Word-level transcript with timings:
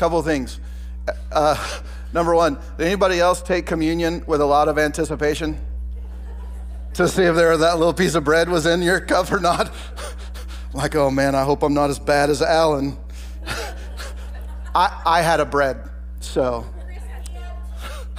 couple 0.00 0.18
of 0.18 0.24
things. 0.24 0.58
Uh, 1.30 1.56
number 2.12 2.34
one, 2.34 2.58
did 2.78 2.86
anybody 2.86 3.20
else 3.20 3.42
take 3.42 3.66
communion 3.66 4.24
with 4.26 4.40
a 4.40 4.46
lot 4.46 4.66
of 4.66 4.78
anticipation? 4.78 5.60
to 6.94 7.06
see 7.06 7.22
if 7.22 7.36
there 7.36 7.56
that 7.56 7.78
little 7.78 7.94
piece 7.94 8.14
of 8.14 8.24
bread 8.24 8.48
was 8.48 8.66
in 8.66 8.82
your 8.82 9.00
cup 9.00 9.30
or 9.30 9.38
not. 9.38 9.72
like, 10.74 10.94
oh 10.96 11.10
man, 11.10 11.34
I 11.34 11.44
hope 11.44 11.62
I'm 11.62 11.74
not 11.74 11.90
as 11.90 11.98
bad 11.98 12.30
as 12.30 12.42
Alan. 12.42 12.98
I, 14.74 15.02
I 15.06 15.22
had 15.22 15.40
a 15.40 15.44
bread, 15.44 15.88
so. 16.20 16.66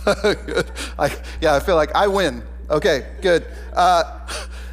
I, 0.06 1.16
yeah, 1.42 1.56
I 1.56 1.60
feel 1.60 1.76
like 1.76 1.94
I 1.94 2.08
win. 2.08 2.44
Okay, 2.70 3.08
good. 3.22 3.46
Uh, 3.74 4.28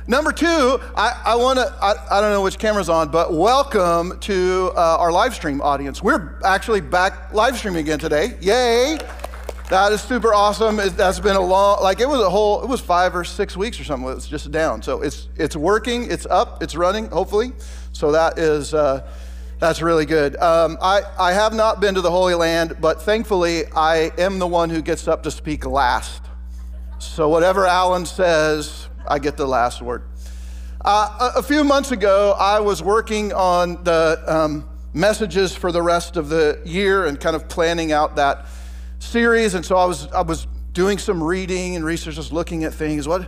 number 0.08 0.32
two, 0.32 0.80
I, 0.96 1.22
I 1.24 1.36
want 1.36 1.58
to, 1.58 1.72
I, 1.80 1.94
I, 2.10 2.20
don't 2.20 2.32
know 2.32 2.42
which 2.42 2.58
camera's 2.58 2.88
on, 2.88 3.10
but 3.10 3.32
welcome 3.32 4.18
to 4.20 4.72
uh, 4.74 4.96
our 4.98 5.12
live 5.12 5.34
stream 5.34 5.60
audience. 5.60 6.02
We're 6.02 6.40
actually 6.44 6.80
back 6.80 7.32
live 7.32 7.56
streaming 7.56 7.80
again 7.80 7.98
today. 7.98 8.36
Yay! 8.40 8.98
That 9.68 9.92
is 9.92 10.00
super 10.00 10.32
awesome. 10.32 10.80
It, 10.80 10.96
that's 10.96 11.20
been 11.20 11.36
a 11.36 11.40
long, 11.40 11.82
like 11.82 12.00
it 12.00 12.08
was 12.08 12.22
a 12.22 12.30
whole, 12.30 12.62
it 12.62 12.68
was 12.68 12.80
five 12.80 13.14
or 13.14 13.22
six 13.22 13.54
weeks 13.54 13.78
or 13.78 13.84
something. 13.84 14.10
It 14.10 14.14
was 14.14 14.26
just 14.26 14.50
down. 14.50 14.82
So 14.82 15.02
it's 15.02 15.28
it's 15.36 15.54
working, 15.54 16.10
it's 16.10 16.24
up, 16.24 16.62
it's 16.62 16.74
running, 16.74 17.08
hopefully. 17.10 17.52
So 17.92 18.10
that 18.12 18.38
is, 18.38 18.72
uh, 18.72 19.06
that's 19.58 19.82
really 19.82 20.06
good. 20.06 20.36
Um, 20.36 20.78
I, 20.80 21.02
I 21.18 21.32
have 21.32 21.52
not 21.52 21.80
been 21.80 21.94
to 21.96 22.00
the 22.00 22.10
Holy 22.10 22.34
Land, 22.34 22.78
but 22.80 23.02
thankfully 23.02 23.64
I 23.76 24.10
am 24.16 24.38
the 24.38 24.46
one 24.46 24.70
who 24.70 24.80
gets 24.80 25.06
up 25.06 25.22
to 25.24 25.30
speak 25.30 25.66
last. 25.66 26.22
So 26.98 27.28
whatever 27.28 27.66
Alan 27.66 28.06
says, 28.06 28.87
I 29.08 29.18
get 29.18 29.36
the 29.36 29.46
last 29.46 29.82
word. 29.82 30.02
Uh, 30.84 31.30
a, 31.34 31.38
a, 31.38 31.42
few 31.42 31.64
months 31.64 31.90
ago, 31.90 32.36
I 32.38 32.60
was 32.60 32.82
working 32.82 33.32
on 33.32 33.82
the 33.82 34.22
um, 34.26 34.68
messages 34.94 35.54
for 35.54 35.72
the 35.72 35.82
rest 35.82 36.16
of 36.16 36.28
the 36.28 36.60
year 36.64 37.06
and 37.06 37.18
kind 37.18 37.34
of 37.34 37.48
planning 37.48 37.90
out 37.90 38.16
that 38.16 38.46
series. 39.00 39.54
And 39.54 39.66
so 39.66 39.76
I 39.76 39.84
was, 39.86 40.06
I 40.12 40.22
was 40.22 40.46
doing 40.72 40.98
some 40.98 41.22
reading 41.22 41.74
and 41.74 41.84
research, 41.84 42.14
just 42.14 42.32
looking 42.32 42.64
at 42.64 42.72
things. 42.72 43.08
What, 43.08 43.22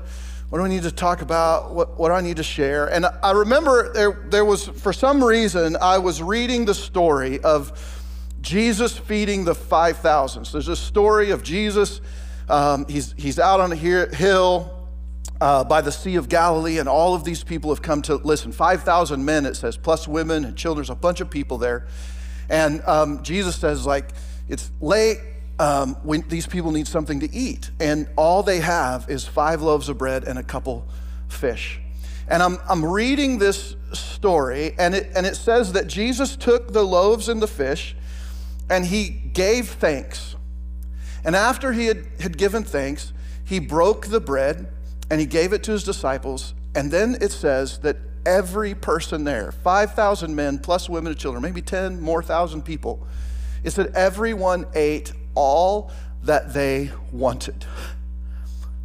what 0.48 0.58
do 0.58 0.64
I 0.64 0.68
need 0.68 0.84
to 0.84 0.92
talk 0.92 1.22
about? 1.22 1.74
What, 1.74 1.98
what 1.98 2.08
do 2.08 2.14
I 2.14 2.20
need 2.20 2.36
to 2.36 2.44
share? 2.44 2.86
And 2.86 3.04
I 3.04 3.32
remember 3.32 3.92
there, 3.92 4.26
there 4.30 4.44
was, 4.44 4.68
for 4.68 4.92
some 4.92 5.22
reason, 5.22 5.76
I 5.80 5.98
was 5.98 6.22
reading 6.22 6.66
the 6.66 6.74
story 6.74 7.40
of 7.40 8.06
Jesus 8.40 8.96
feeding 8.96 9.44
the 9.44 9.54
5,000. 9.54 10.44
So 10.44 10.52
there's 10.52 10.68
a 10.68 10.76
story 10.76 11.30
of 11.30 11.42
Jesus 11.42 12.00
um, 12.50 12.86
he's, 12.88 13.14
he's 13.16 13.38
out 13.38 13.60
on 13.60 13.70
a 13.72 13.76
hill 13.76 14.79
uh, 15.40 15.64
by 15.64 15.80
the 15.80 15.92
Sea 15.92 16.16
of 16.16 16.28
Galilee, 16.28 16.78
and 16.78 16.88
all 16.88 17.14
of 17.14 17.24
these 17.24 17.42
people 17.42 17.70
have 17.70 17.82
come 17.82 18.02
to 18.02 18.16
listen. 18.16 18.52
5,000 18.52 19.24
men, 19.24 19.46
it 19.46 19.56
says, 19.56 19.76
plus 19.76 20.06
women 20.06 20.44
and 20.44 20.56
children. 20.56 20.86
A 20.90 20.94
bunch 20.94 21.20
of 21.20 21.30
people 21.30 21.58
there. 21.58 21.86
And 22.48 22.82
um, 22.86 23.22
Jesus 23.22 23.56
says, 23.56 23.86
like, 23.86 24.10
it's 24.48 24.70
late. 24.80 25.18
Um, 25.58 25.96
when 26.04 26.26
these 26.26 26.46
people 26.46 26.72
need 26.72 26.88
something 26.88 27.20
to 27.20 27.30
eat. 27.30 27.70
And 27.80 28.08
all 28.16 28.42
they 28.42 28.60
have 28.60 29.10
is 29.10 29.26
five 29.26 29.60
loaves 29.60 29.90
of 29.90 29.98
bread 29.98 30.24
and 30.24 30.38
a 30.38 30.42
couple 30.42 30.88
fish. 31.28 31.78
And 32.28 32.42
I'm, 32.42 32.56
I'm 32.66 32.82
reading 32.82 33.36
this 33.36 33.76
story, 33.92 34.74
and 34.78 34.94
it, 34.94 35.10
and 35.14 35.26
it 35.26 35.36
says 35.36 35.74
that 35.74 35.86
Jesus 35.86 36.34
took 36.34 36.72
the 36.72 36.82
loaves 36.82 37.28
and 37.28 37.42
the 37.42 37.46
fish 37.46 37.94
and 38.70 38.86
he 38.86 39.08
gave 39.08 39.68
thanks. 39.68 40.36
And 41.24 41.36
after 41.36 41.72
he 41.72 41.86
had, 41.86 42.06
had 42.20 42.38
given 42.38 42.62
thanks, 42.62 43.12
he 43.44 43.58
broke 43.58 44.06
the 44.06 44.20
bread 44.20 44.69
and 45.10 45.20
he 45.20 45.26
gave 45.26 45.52
it 45.52 45.62
to 45.64 45.72
his 45.72 45.84
disciples. 45.84 46.54
And 46.74 46.90
then 46.90 47.18
it 47.20 47.32
says 47.32 47.78
that 47.80 47.96
every 48.24 48.74
person 48.74 49.24
there, 49.24 49.52
5,000 49.52 50.34
men 50.34 50.58
plus 50.58 50.88
women 50.88 51.12
and 51.12 51.20
children, 51.20 51.42
maybe 51.42 51.62
10 51.62 52.00
more 52.00 52.22
thousand 52.22 52.62
people, 52.62 53.06
it 53.64 53.72
said 53.72 53.92
everyone 53.94 54.66
ate 54.74 55.12
all 55.34 55.90
that 56.22 56.52
they 56.54 56.90
wanted. 57.12 57.64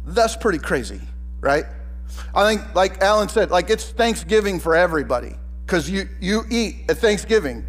That's 0.06 0.36
pretty 0.36 0.58
crazy, 0.58 1.00
right? 1.40 1.64
I 2.34 2.54
think, 2.54 2.74
like 2.74 3.00
Alan 3.02 3.28
said, 3.28 3.50
like 3.50 3.70
it's 3.70 3.90
Thanksgiving 3.90 4.60
for 4.60 4.74
everybody 4.74 5.34
because 5.64 5.90
you, 5.90 6.08
you 6.20 6.42
eat 6.50 6.76
at 6.88 6.98
Thanksgiving. 6.98 7.64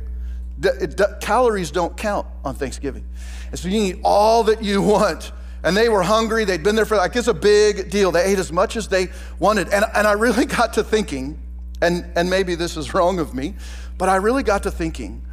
The, 0.59 0.71
the, 0.71 1.17
calories 1.21 1.71
don't 1.71 1.95
count 1.97 2.27
on 2.43 2.55
Thanksgiving. 2.55 3.05
And 3.49 3.59
so 3.59 3.67
you 3.67 3.81
eat 3.81 3.99
all 4.03 4.43
that 4.45 4.63
you 4.63 4.81
want. 4.93 5.31
And 5.63 5.75
they 5.75 5.89
were 5.89 6.03
hungry. 6.03 6.45
They'd 6.45 6.63
been 6.63 6.75
there 6.75 6.85
for 6.85 6.97
like, 6.97 7.15
it's 7.15 7.27
a 7.27 7.33
big 7.33 7.89
deal. 7.89 8.11
They 8.11 8.23
ate 8.23 8.39
as 8.39 8.51
much 8.51 8.75
as 8.75 8.87
they 8.87 9.09
wanted. 9.39 9.69
And, 9.69 9.85
and 9.93 10.07
I 10.07 10.13
really 10.13 10.45
got 10.59 10.73
to 10.73 10.83
thinking, 10.83 11.39
and, 11.81 12.05
and 12.15 12.29
maybe 12.29 12.55
this 12.55 12.77
is 12.77 12.93
wrong 12.93 13.19
of 13.19 13.33
me, 13.33 13.55
but 13.97 14.09
I 14.09 14.17
really 14.17 14.43
got 14.43 14.63
to 14.63 14.71
thinking, 14.71 15.25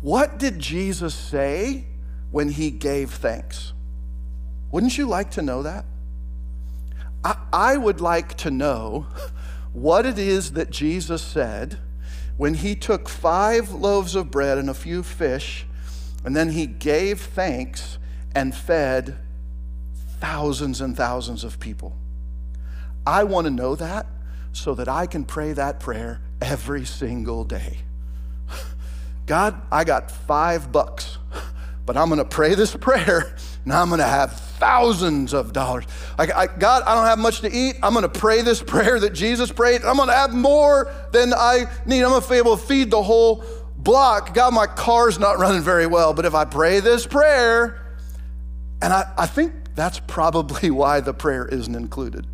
what 0.00 0.38
did 0.38 0.58
Jesus 0.58 1.14
say 1.14 1.86
when 2.30 2.48
he 2.48 2.70
gave 2.70 3.10
thanks? 3.10 3.72
Wouldn't 4.70 4.98
you 4.98 5.06
like 5.06 5.30
to 5.32 5.42
know 5.42 5.62
that? 5.62 5.84
I, 7.24 7.36
I 7.52 7.76
would 7.76 8.00
like 8.00 8.36
to 8.38 8.50
know 8.50 9.06
what 9.72 10.06
it 10.06 10.18
is 10.18 10.52
that 10.52 10.70
Jesus 10.70 11.22
said 11.22 11.78
when 12.36 12.54
he 12.54 12.74
took 12.74 13.08
five 13.08 13.70
loaves 13.70 14.14
of 14.14 14.30
bread 14.30 14.58
and 14.58 14.68
a 14.68 14.74
few 14.74 15.02
fish 15.02 15.66
and 16.24 16.36
then 16.36 16.50
he 16.50 16.66
gave 16.66 17.20
thanks 17.20 17.98
and 18.34 18.54
fed 18.54 19.16
thousands 20.20 20.80
and 20.80 20.96
thousands 20.96 21.44
of 21.44 21.60
people. 21.60 21.96
I 23.06 23.24
want 23.24 23.46
to 23.46 23.50
know 23.50 23.74
that 23.76 24.06
so 24.52 24.74
that 24.74 24.88
I 24.88 25.06
can 25.06 25.24
pray 25.24 25.52
that 25.52 25.80
prayer 25.80 26.20
every 26.40 26.84
single 26.84 27.44
day. 27.44 27.78
God, 29.26 29.60
I 29.70 29.84
got 29.84 30.10
five 30.10 30.72
bucks, 30.72 31.18
but 31.86 31.96
I'm 31.96 32.08
going 32.08 32.18
to 32.18 32.24
pray 32.24 32.54
this 32.54 32.74
prayer 32.74 33.36
and 33.64 33.72
I'm 33.72 33.88
going 33.88 33.98
to 33.98 34.04
have 34.04 34.32
thousands 34.58 35.34
of 35.34 35.52
dollars. 35.52 35.84
I, 36.18 36.32
I, 36.32 36.46
God, 36.46 36.82
I 36.86 36.94
don't 36.94 37.06
have 37.06 37.18
much 37.18 37.40
to 37.42 37.52
eat. 37.52 37.76
I'm 37.82 37.92
going 37.92 38.02
to 38.02 38.08
pray 38.08 38.42
this 38.42 38.62
prayer 38.62 38.98
that 39.00 39.12
Jesus 39.12 39.52
prayed. 39.52 39.84
I'm 39.84 39.96
going 39.96 40.08
to 40.08 40.14
have 40.14 40.32
more 40.32 40.92
than 41.12 41.34
I 41.34 41.66
need. 41.84 42.02
I'm 42.02 42.10
going 42.10 42.22
to 42.22 42.28
be 42.28 42.36
able 42.36 42.56
to 42.56 42.66
feed 42.66 42.90
the 42.90 43.02
whole 43.02 43.44
block, 43.86 44.34
God, 44.34 44.52
my 44.52 44.66
car's 44.66 45.18
not 45.18 45.38
running 45.38 45.62
very 45.62 45.86
well, 45.86 46.12
but 46.12 46.24
if 46.24 46.34
I 46.34 46.44
pray 46.44 46.80
this 46.80 47.06
prayer, 47.06 47.80
and 48.82 48.92
I, 48.92 49.12
I 49.16 49.26
think 49.26 49.52
that's 49.76 50.00
probably 50.00 50.70
why 50.72 51.00
the 51.00 51.14
prayer 51.14 51.46
isn't 51.46 51.74
included. 51.74 52.26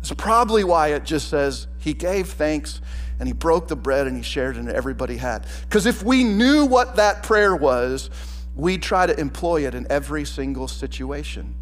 It's 0.00 0.12
probably 0.12 0.64
why 0.64 0.88
it 0.88 1.04
just 1.04 1.28
says 1.28 1.66
he 1.78 1.92
gave 1.92 2.28
thanks 2.28 2.80
and 3.18 3.28
he 3.28 3.32
broke 3.32 3.68
the 3.68 3.76
bread 3.76 4.06
and 4.06 4.16
he 4.16 4.22
shared 4.22 4.56
it 4.56 4.60
and 4.60 4.68
everybody 4.68 5.16
had. 5.16 5.46
Because 5.62 5.86
if 5.86 6.02
we 6.02 6.24
knew 6.24 6.64
what 6.64 6.96
that 6.96 7.22
prayer 7.22 7.54
was, 7.54 8.10
we'd 8.54 8.82
try 8.82 9.06
to 9.06 9.18
employ 9.18 9.66
it 9.66 9.74
in 9.74 9.86
every 9.90 10.24
single 10.24 10.68
situation. 10.68 11.54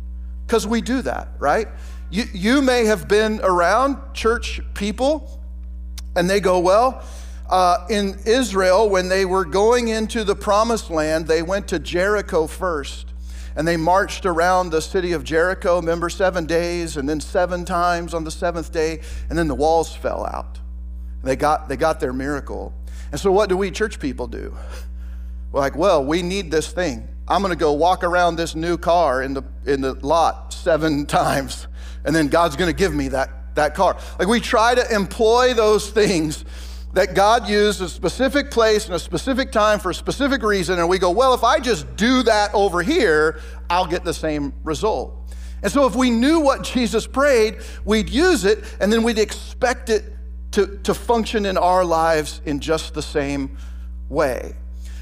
Because 0.47 0.67
we 0.67 0.81
do 0.81 1.03
that, 1.03 1.29
right? 1.39 1.69
You, 2.11 2.25
you 2.33 2.63
may 2.63 2.85
have 2.85 3.09
been 3.09 3.41
around 3.43 4.15
church 4.15 4.61
people 4.75 5.41
and 6.15 6.29
they 6.29 6.41
go, 6.41 6.59
well, 6.59 7.05
uh, 7.49 7.87
in 7.89 8.19
Israel, 8.27 8.89
when 8.89 9.09
they 9.09 9.25
were 9.25 9.45
going 9.45 9.89
into 9.89 10.25
the 10.25 10.35
promised 10.35 10.91
land, 10.91 11.27
they 11.27 11.43
went 11.43 11.69
to 11.69 11.79
Jericho 11.79 12.47
first. 12.47 13.07
And 13.57 13.67
they 13.67 13.79
marched 13.79 14.27
around 14.27 14.71
the 14.71 14.83
city 14.83 15.13
of 15.13 15.25
Jericho, 15.25 15.77
remember, 15.77 16.11
seven 16.11 16.45
days, 16.45 16.97
and 16.99 17.09
then 17.09 17.21
seven 17.21 17.65
times 17.65 18.13
on 18.13 18.23
the 18.23 18.31
seventh 18.31 18.71
day, 18.71 19.01
and 19.31 19.39
then 19.39 19.49
the 19.49 19.55
walls 19.55 19.97
fell 19.97 20.27
out. 20.27 20.61
They 21.25 21.37
got, 21.37 21.69
they 21.69 21.77
got 21.77 21.99
their 21.99 22.13
miracle. 22.13 22.75
And 23.11 23.21
so, 23.21 23.33
what 23.33 23.49
do 23.49 23.57
we 23.57 23.71
church 23.71 23.99
people 23.99 24.27
do? 24.27 24.55
We're 25.53 25.61
like, 25.61 25.77
well, 25.77 26.05
we 26.05 26.23
need 26.23 26.51
this 26.51 26.71
thing. 26.71 27.09
I'm 27.27 27.41
going 27.41 27.51
to 27.53 27.59
go 27.59 27.73
walk 27.73 28.05
around 28.05 28.37
this 28.37 28.55
new 28.55 28.77
car 28.77 29.23
in 29.23 29.33
the, 29.33 29.43
in 29.65 29.81
the 29.81 29.95
lot 29.95 30.53
seven 30.53 31.07
times, 31.07 31.67
and 32.05 32.15
then 32.15 32.29
God's 32.29 32.57
going 32.57 32.71
to 32.71 32.77
give 32.77 32.95
me 32.95 33.09
that, 33.09 33.55
that 33.55 33.75
car. 33.75 33.97
Like, 34.19 34.29
we 34.29 34.39
try 34.39 34.75
to 34.75 34.95
employ 34.95 35.55
those 35.55 35.91
things 35.91 36.45
that 36.97 37.13
God 37.13 37.47
used 37.47 37.83
a 37.83 37.91
specific 37.91 38.51
place 38.51 38.87
and 38.87 38.95
a 38.95 38.99
specific 38.99 39.53
time 39.53 39.79
for 39.79 39.91
a 39.91 39.95
specific 39.95 40.43
reason, 40.43 40.79
and 40.79 40.89
we 40.89 40.99
go, 40.99 41.11
well, 41.11 41.35
if 41.35 41.45
I 41.45 41.61
just 41.61 41.95
do 41.95 42.23
that 42.23 42.55
over 42.55 42.83
here, 42.83 43.39
I'll 43.69 43.87
get 43.87 44.03
the 44.03 44.15
same 44.15 44.55
result. 44.65 45.13
And 45.63 45.71
so 45.71 45.87
if 45.87 45.95
we 45.95 46.09
knew 46.09 46.41
what 46.41 46.63
Jesus 46.75 47.07
prayed, 47.07 47.59
we'd 47.85 48.09
use 48.09 48.47
it, 48.47 48.65
and 48.81 48.91
then 48.91 49.03
we'd 49.03 49.19
expect 49.19 49.91
it 49.91 50.05
to, 50.53 50.79
to 50.85 50.95
function 50.95 51.45
in 51.45 51.59
our 51.59 51.85
lives 51.85 52.41
in 52.47 52.61
just 52.61 52.95
the 52.95 53.03
same 53.03 53.59
way. 54.09 54.55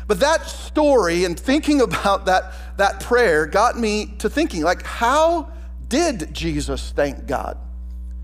But 0.09 0.19
that 0.19 0.49
story 0.49 1.25
and 1.25 1.39
thinking 1.39 1.81
about 1.81 2.27
that, 2.27 2.55
that 2.77 2.99
prayer 2.99 3.47
got 3.47 3.79
me 3.79 4.17
to 4.19 4.29
thinking, 4.29 4.65
like, 4.65 4.83
how 4.83 5.53
did 5.87 6.35
Jesus 6.35 6.91
thank 6.91 7.27
God? 7.27 7.57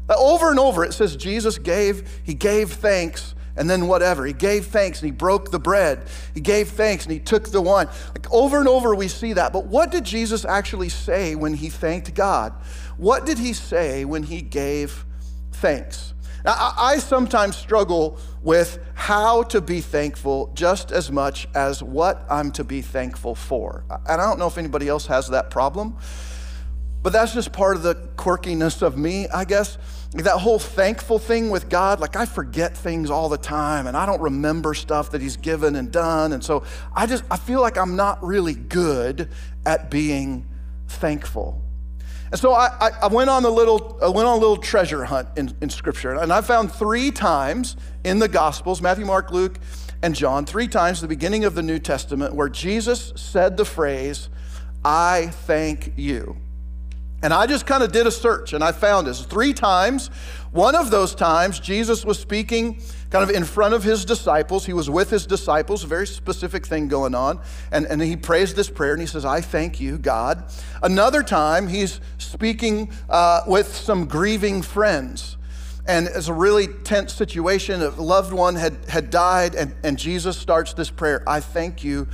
Over 0.08 0.50
and 0.50 0.58
over 0.58 0.82
it 0.82 0.92
says 0.92 1.14
Jesus 1.14 1.56
gave, 1.56 2.20
he 2.24 2.34
gave 2.34 2.72
thanks 2.72 3.36
and 3.56 3.68
then 3.68 3.88
whatever. 3.88 4.24
He 4.24 4.32
gave 4.32 4.66
thanks 4.66 5.00
and 5.00 5.06
he 5.06 5.12
broke 5.12 5.50
the 5.50 5.58
bread. 5.58 6.06
He 6.34 6.40
gave 6.40 6.68
thanks 6.68 7.04
and 7.04 7.12
he 7.12 7.18
took 7.18 7.50
the 7.50 7.60
wine. 7.60 7.88
Like 8.08 8.32
over 8.32 8.58
and 8.58 8.68
over 8.68 8.94
we 8.94 9.08
see 9.08 9.32
that. 9.34 9.52
But 9.52 9.66
what 9.66 9.90
did 9.90 10.04
Jesus 10.04 10.44
actually 10.44 10.88
say 10.88 11.34
when 11.34 11.54
he 11.54 11.68
thanked 11.68 12.14
God? 12.14 12.52
What 12.96 13.26
did 13.26 13.38
he 13.38 13.52
say 13.52 14.04
when 14.04 14.22
he 14.22 14.42
gave 14.42 15.04
thanks? 15.52 16.14
I, 16.44 16.74
I 16.78 16.98
sometimes 16.98 17.56
struggle 17.56 18.18
with 18.42 18.78
how 18.94 19.42
to 19.44 19.60
be 19.60 19.80
thankful 19.80 20.50
just 20.54 20.90
as 20.92 21.10
much 21.10 21.46
as 21.54 21.82
what 21.82 22.24
I'm 22.30 22.50
to 22.52 22.64
be 22.64 22.82
thankful 22.82 23.34
for. 23.34 23.84
And 23.90 24.20
I 24.20 24.28
don't 24.28 24.38
know 24.38 24.46
if 24.46 24.56
anybody 24.56 24.88
else 24.88 25.06
has 25.06 25.28
that 25.28 25.50
problem, 25.50 25.98
but 27.02 27.12
that's 27.12 27.34
just 27.34 27.52
part 27.52 27.76
of 27.76 27.82
the 27.82 27.94
quirkiness 28.16 28.82
of 28.82 28.96
me, 28.96 29.28
I 29.28 29.44
guess. 29.44 29.78
That 30.12 30.38
whole 30.38 30.58
thankful 30.58 31.20
thing 31.20 31.50
with 31.50 31.68
God, 31.68 32.00
like 32.00 32.16
I 32.16 32.26
forget 32.26 32.76
things 32.76 33.10
all 33.10 33.28
the 33.28 33.38
time 33.38 33.86
and 33.86 33.96
I 33.96 34.06
don't 34.06 34.20
remember 34.20 34.74
stuff 34.74 35.12
that 35.12 35.20
He's 35.20 35.36
given 35.36 35.76
and 35.76 35.92
done. 35.92 36.32
And 36.32 36.42
so 36.42 36.64
I 36.94 37.06
just, 37.06 37.22
I 37.30 37.36
feel 37.36 37.60
like 37.60 37.78
I'm 37.78 37.94
not 37.94 38.22
really 38.24 38.54
good 38.54 39.28
at 39.64 39.90
being 39.90 40.48
thankful. 40.88 41.62
And 42.32 42.38
so 42.38 42.52
I, 42.52 42.90
I, 43.02 43.08
went 43.08 43.28
on 43.28 43.44
a 43.44 43.48
little, 43.48 43.98
I 44.00 44.08
went 44.08 44.28
on 44.28 44.38
a 44.38 44.40
little 44.40 44.56
treasure 44.56 45.04
hunt 45.04 45.28
in, 45.36 45.52
in 45.60 45.68
Scripture, 45.68 46.14
and 46.14 46.32
I 46.32 46.40
found 46.42 46.72
three 46.72 47.10
times 47.10 47.76
in 48.04 48.20
the 48.20 48.28
Gospels, 48.28 48.80
Matthew, 48.80 49.04
Mark, 49.04 49.32
Luke, 49.32 49.58
and 50.02 50.14
John, 50.14 50.46
three 50.46 50.68
times 50.68 51.00
the 51.00 51.08
beginning 51.08 51.44
of 51.44 51.56
the 51.56 51.62
New 51.62 51.80
Testament, 51.80 52.34
where 52.34 52.48
Jesus 52.48 53.12
said 53.16 53.56
the 53.56 53.64
phrase, 53.64 54.28
I 54.84 55.28
thank 55.32 55.92
you. 55.96 56.36
And 57.22 57.34
I 57.34 57.46
just 57.46 57.66
kind 57.66 57.82
of 57.82 57.92
did 57.92 58.06
a 58.06 58.10
search 58.10 58.54
and 58.54 58.64
I 58.64 58.72
found 58.72 59.06
this 59.06 59.22
three 59.22 59.52
times. 59.52 60.08
One 60.52 60.74
of 60.74 60.90
those 60.90 61.14
times, 61.14 61.60
Jesus 61.60 62.04
was 62.04 62.18
speaking 62.18 62.80
kind 63.10 63.28
of 63.28 63.34
in 63.34 63.44
front 63.44 63.74
of 63.74 63.84
his 63.84 64.04
disciples. 64.04 64.64
He 64.64 64.72
was 64.72 64.88
with 64.88 65.10
his 65.10 65.26
disciples, 65.26 65.84
a 65.84 65.86
very 65.86 66.06
specific 66.06 66.66
thing 66.66 66.88
going 66.88 67.14
on. 67.14 67.40
And, 67.70 67.86
and 67.86 68.00
he 68.00 68.16
prays 68.16 68.54
this 68.54 68.70
prayer 68.70 68.92
and 68.92 69.00
he 69.00 69.06
says, 69.06 69.24
I 69.24 69.42
thank 69.42 69.80
you, 69.80 69.98
God. 69.98 70.44
Another 70.82 71.22
time, 71.22 71.68
he's 71.68 72.00
speaking 72.18 72.90
uh, 73.08 73.42
with 73.46 73.76
some 73.76 74.06
grieving 74.06 74.62
friends. 74.62 75.36
And 75.86 76.06
it's 76.06 76.28
a 76.28 76.34
really 76.34 76.68
tense 76.68 77.12
situation. 77.12 77.82
A 77.82 77.90
loved 77.90 78.32
one 78.32 78.54
had, 78.54 78.76
had 78.88 79.10
died, 79.10 79.54
and, 79.54 79.74
and 79.82 79.98
Jesus 79.98 80.38
starts 80.38 80.72
this 80.72 80.90
prayer 80.90 81.22
I 81.26 81.40
thank 81.40 81.82
you, 81.82 82.06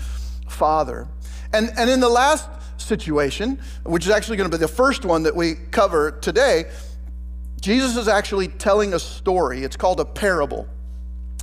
Father. 0.49 1.09
And, 1.53 1.71
and 1.77 1.91
in 1.91 2.01
the 2.01 2.09
last 2.09 2.49
situation, 2.87 3.61
which 3.85 4.05
is 4.07 4.11
actually 4.11 4.37
going 4.37 4.51
to 4.51 4.57
be 4.57 4.61
the 4.61 4.69
first 4.69 5.05
one 5.05 5.25
that 5.25 5.35
we 5.35 5.55
cover 5.71 6.13
today, 6.13 6.65
Jesus 7.61 7.97
is 7.97 8.09
actually 8.09 8.49
telling 8.49 8.95
a 8.95 8.99
story. 8.99 9.65
It's 9.65 9.77
called 9.77 10.01
a 10.01 10.05
parable 10.05 10.69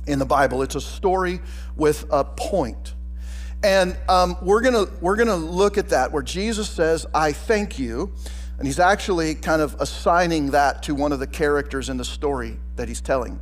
in 0.06 0.18
the 0.18 0.26
Bible. 0.26 0.62
It's 0.62 0.74
a 0.74 0.80
story 0.80 1.40
with 1.76 2.06
a 2.10 2.24
point. 2.24 2.94
And 3.62 3.96
um, 4.08 4.36
we're 4.42 4.60
going 4.60 4.86
we're 5.00 5.16
gonna 5.16 5.36
look 5.36 5.78
at 5.78 5.88
that 5.90 6.12
where 6.12 6.22
Jesus 6.22 6.68
says, 6.68 7.06
I 7.14 7.32
thank 7.32 7.78
you. 7.78 8.12
And 8.58 8.66
he's 8.66 8.78
actually 8.78 9.34
kind 9.34 9.60
of 9.60 9.74
assigning 9.80 10.52
that 10.52 10.82
to 10.84 10.94
one 10.94 11.12
of 11.12 11.18
the 11.18 11.26
characters 11.26 11.88
in 11.88 11.96
the 11.96 12.04
story 12.04 12.58
that 12.76 12.88
he's 12.88 13.00
telling. 13.00 13.40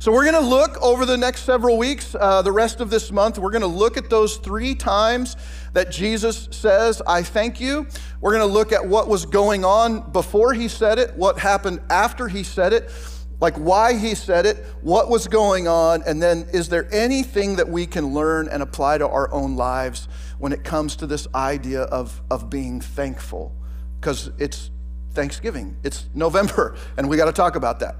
So, 0.00 0.12
we're 0.12 0.30
going 0.30 0.40
to 0.40 0.48
look 0.48 0.80
over 0.80 1.04
the 1.04 1.16
next 1.16 1.42
several 1.42 1.76
weeks, 1.76 2.14
uh, 2.14 2.40
the 2.42 2.52
rest 2.52 2.80
of 2.80 2.88
this 2.88 3.10
month, 3.10 3.36
we're 3.36 3.50
going 3.50 3.62
to 3.62 3.66
look 3.66 3.96
at 3.96 4.08
those 4.08 4.36
three 4.36 4.76
times 4.76 5.36
that 5.72 5.90
Jesus 5.90 6.46
says, 6.52 7.02
I 7.04 7.24
thank 7.24 7.60
you. 7.60 7.84
We're 8.20 8.30
going 8.30 8.48
to 8.48 8.52
look 8.52 8.70
at 8.70 8.86
what 8.86 9.08
was 9.08 9.26
going 9.26 9.64
on 9.64 10.08
before 10.12 10.52
he 10.52 10.68
said 10.68 11.00
it, 11.00 11.16
what 11.16 11.40
happened 11.40 11.80
after 11.90 12.28
he 12.28 12.44
said 12.44 12.72
it, 12.72 12.92
like 13.40 13.56
why 13.56 13.98
he 13.98 14.14
said 14.14 14.46
it, 14.46 14.64
what 14.82 15.08
was 15.08 15.26
going 15.26 15.66
on, 15.66 16.04
and 16.06 16.22
then 16.22 16.46
is 16.52 16.68
there 16.68 16.88
anything 16.94 17.56
that 17.56 17.68
we 17.68 17.84
can 17.84 18.14
learn 18.14 18.48
and 18.48 18.62
apply 18.62 18.98
to 18.98 19.08
our 19.08 19.28
own 19.32 19.56
lives 19.56 20.06
when 20.38 20.52
it 20.52 20.62
comes 20.62 20.94
to 20.96 21.08
this 21.08 21.26
idea 21.34 21.82
of, 21.82 22.22
of 22.30 22.48
being 22.48 22.80
thankful? 22.80 23.52
Because 24.00 24.30
it's 24.38 24.70
Thanksgiving, 25.12 25.76
it's 25.82 26.08
November, 26.14 26.76
and 26.96 27.08
we 27.08 27.16
got 27.16 27.24
to 27.26 27.32
talk 27.32 27.56
about 27.56 27.80
that. 27.80 27.96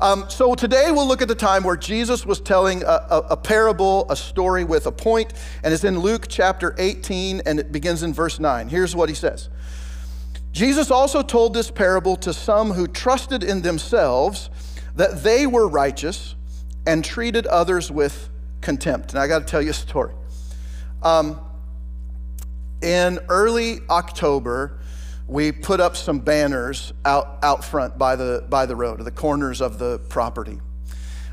Um, 0.00 0.30
so 0.30 0.54
today 0.54 0.92
we'll 0.92 1.08
look 1.08 1.22
at 1.22 1.28
the 1.28 1.34
time 1.34 1.64
where 1.64 1.76
Jesus 1.76 2.24
was 2.24 2.40
telling 2.40 2.84
a, 2.84 2.86
a, 2.86 3.26
a, 3.30 3.36
parable, 3.36 4.06
a 4.08 4.14
story 4.14 4.62
with 4.62 4.86
a 4.86 4.92
point, 4.92 5.32
and 5.64 5.74
it's 5.74 5.82
in 5.82 5.98
Luke 5.98 6.26
chapter 6.28 6.72
18, 6.78 7.42
and 7.44 7.58
it 7.58 7.72
begins 7.72 8.04
in 8.04 8.12
verse 8.12 8.38
9. 8.38 8.68
Here's 8.68 8.94
what 8.94 9.08
he 9.08 9.14
says 9.14 9.48
Jesus 10.52 10.92
also 10.92 11.22
told 11.22 11.52
this 11.52 11.72
parable 11.72 12.14
to 12.16 12.32
some 12.32 12.70
who 12.72 12.86
trusted 12.86 13.42
in 13.42 13.62
themselves 13.62 14.50
that 14.94 15.24
they 15.24 15.48
were 15.48 15.68
righteous 15.68 16.36
and 16.86 17.04
treated 17.04 17.46
others 17.46 17.90
with 17.90 18.30
contempt. 18.60 19.10
And 19.10 19.18
I 19.18 19.26
got 19.26 19.40
to 19.40 19.44
tell 19.46 19.62
you 19.62 19.70
a 19.70 19.74
story. 19.74 20.14
Um, 21.02 21.40
in 22.82 23.18
early 23.28 23.80
October, 23.90 24.77
we 25.28 25.52
put 25.52 25.78
up 25.78 25.94
some 25.94 26.18
banners 26.18 26.94
out, 27.04 27.38
out 27.42 27.62
front 27.62 27.98
by 27.98 28.16
the, 28.16 28.44
by 28.48 28.64
the 28.64 28.74
road, 28.74 29.04
the 29.04 29.10
corners 29.10 29.60
of 29.60 29.78
the 29.78 29.98
property. 30.08 30.58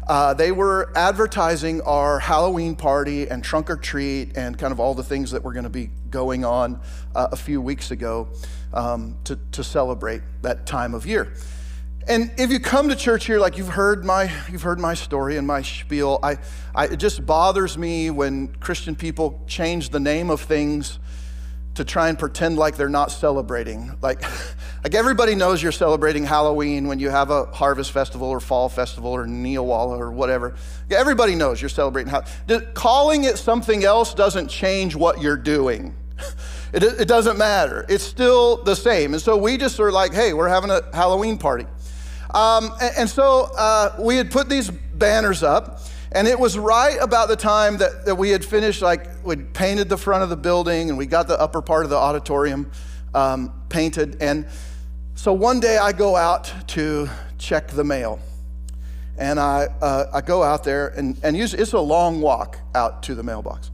Uh, 0.06 0.34
they 0.34 0.52
were 0.52 0.92
advertising 0.96 1.82
our 1.82 2.20
Halloween 2.20 2.76
party 2.76 3.28
and 3.28 3.44
trunk 3.44 3.70
or 3.70 3.78
treat 3.78 4.38
and 4.38 4.58
kind 4.60 4.72
of 4.72 4.80
all 4.80 4.94
the 4.94 5.04
things 5.04 5.32
that 5.32 5.42
were 5.42 5.54
going 5.54 5.64
to 5.64 5.70
be 5.70 5.90
going 6.12 6.46
on 6.46 6.80
uh, 7.16 7.30
a 7.32 7.36
few 7.36 7.60
weeks 7.62 7.90
ago 7.90 8.28
um, 8.74 9.18
to, 9.24 9.40
to 9.54 9.64
celebrate 9.64 10.22
that 10.42 10.68
time 10.68 10.94
of 10.94 11.08
year. 11.08 11.34
And 12.08 12.32
if 12.38 12.52
you 12.52 12.60
come 12.60 12.90
to 12.90 12.96
church 12.96 13.26
here, 13.26 13.40
like 13.40 13.58
you've 13.58 13.70
heard 13.70 14.06
my, 14.06 14.32
you've 14.52 14.62
heard 14.62 14.78
my 14.78 14.94
story 14.94 15.38
and 15.38 15.48
my 15.48 15.64
spiel, 15.64 16.20
I, 16.22 16.38
I, 16.76 16.86
it 16.88 16.98
just 16.98 17.26
bothers 17.26 17.78
me 17.78 18.12
when 18.12 18.50
Christian 18.58 18.96
people 18.96 19.42
change 19.48 19.90
the 19.90 20.00
name 20.00 20.30
of 20.30 20.42
things 20.42 21.00
to 21.76 21.84
try 21.86 22.10
and 22.10 22.18
pretend 22.18 22.58
like 22.58 22.78
they're 22.78 22.90
not 22.90 23.12
celebrating. 23.12 23.98
Like, 24.02 24.22
like 24.84 24.96
everybody 24.96 25.36
knows 25.36 25.62
you're 25.62 25.72
celebrating 25.72 26.24
Halloween 26.24 26.88
when 26.88 27.00
you 27.00 27.10
have 27.10 27.30
a 27.30 27.46
harvest 27.46 27.92
festival 27.92 28.30
or 28.30 28.40
fall 28.40 28.70
festival 28.70 29.12
or 29.12 29.26
Neowalla 29.26 29.98
or 29.98 30.12
whatever. 30.12 30.56
Everybody 30.90 31.36
knows 31.36 31.62
you're 31.62 31.70
celebrating. 31.70 32.12
Halloween. 32.12 32.68
Calling 32.74 33.24
it 33.26 33.38
something 33.38 33.84
else 33.84 34.14
doesn't 34.14 34.48
change 34.48 34.96
what 34.96 35.22
you're 35.22 35.38
doing. 35.38 35.96
It, 36.74 36.84
it 36.84 37.08
doesn't 37.08 37.38
matter. 37.38 37.86
It's 37.88 38.04
still 38.04 38.62
the 38.62 38.76
same. 38.76 39.14
And 39.14 39.22
so 39.22 39.38
we 39.38 39.56
just 39.56 39.80
are 39.80 39.94
like, 39.94 40.14
hey, 40.14 40.34
we're 40.34 40.50
having 40.50 40.72
a 40.72 40.82
Halloween 40.94 41.38
party. 41.38 41.66
Um, 42.34 42.70
and, 42.82 42.92
and, 42.98 43.10
so 43.10 43.50
uh, 43.58 43.96
we 43.98 44.18
had 44.18 44.30
put 44.30 44.50
these 44.50 44.70
banners 44.70 45.42
up, 45.42 45.80
and 46.16 46.28
it 46.28 46.40
was 46.40 46.58
right 46.58 46.98
about 47.02 47.28
the 47.28 47.36
time 47.36 47.78
that, 47.78 48.06
that 48.06 48.16
we 48.16 48.30
had 48.30 48.44
finished, 48.44 48.82
like, 48.82 49.08
we'd 49.24 49.54
painted 49.54 49.90
the 49.90 49.98
front 49.98 50.24
of 50.24 50.30
the 50.30 50.38
building 50.38 50.90
and 50.90 50.98
we 50.98 51.06
got 51.06 51.28
the 51.28 51.40
upper 51.40 51.62
part 51.62 51.84
of 51.84 51.90
the 51.90 51.98
auditorium 51.98 52.72
um, 53.14 53.54
painted. 53.70 54.18
And 54.22 54.48
so 55.14 55.34
one 55.34 55.60
day 55.60 55.78
I 55.78 55.92
go 55.92 56.16
out 56.16 56.52
to 56.70 57.10
check 57.38 57.68
the 57.68 57.84
mail. 57.84 58.20
And 59.18 59.40
I, 59.40 59.68
uh, 59.82 60.06
I 60.14 60.22
go 60.22 60.44
out 60.44 60.64
there, 60.64 60.88
and, 60.88 61.18
and 61.24 61.38
usually 61.38 61.62
it's 61.62 61.72
a 61.72 61.80
long 61.80 62.20
walk 62.20 62.60
out 62.74 63.04
to 63.04 63.16
the 63.16 63.24
mailbox. 63.24 63.72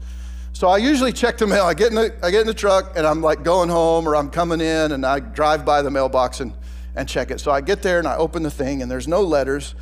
So 0.52 0.68
I 0.68 0.76
usually 0.76 1.12
check 1.12 1.38
the 1.38 1.46
mail. 1.46 1.64
I 1.64 1.74
get, 1.74 1.88
in 1.88 1.96
the, 1.96 2.14
I 2.22 2.30
get 2.30 2.42
in 2.42 2.46
the 2.46 2.54
truck, 2.54 2.92
and 2.96 3.06
I'm 3.06 3.22
like 3.22 3.42
going 3.42 3.68
home 3.68 4.06
or 4.06 4.14
I'm 4.14 4.30
coming 4.30 4.60
in, 4.60 4.92
and 4.92 5.04
I 5.04 5.18
drive 5.18 5.64
by 5.64 5.82
the 5.82 5.90
mailbox, 5.90 6.40
and 6.40 6.52
and 6.94 7.08
check 7.08 7.30
it. 7.30 7.40
So 7.40 7.50
I 7.50 7.60
get 7.60 7.82
there 7.82 7.98
and 7.98 8.06
I 8.06 8.16
open 8.16 8.42
the 8.42 8.50
thing, 8.50 8.82
and 8.82 8.90
there's 8.90 9.08
no 9.08 9.22
letters, 9.22 9.74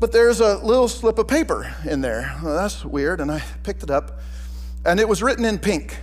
but 0.00 0.12
there's 0.12 0.40
a 0.40 0.58
little 0.58 0.88
slip 0.88 1.18
of 1.18 1.26
paper 1.26 1.74
in 1.88 2.00
there. 2.00 2.36
Well, 2.42 2.56
that's 2.56 2.84
weird. 2.84 3.20
And 3.20 3.30
I 3.30 3.42
picked 3.62 3.82
it 3.82 3.90
up, 3.90 4.20
and 4.84 5.00
it 5.00 5.08
was 5.08 5.22
written 5.22 5.44
in 5.44 5.58
pink. 5.58 5.98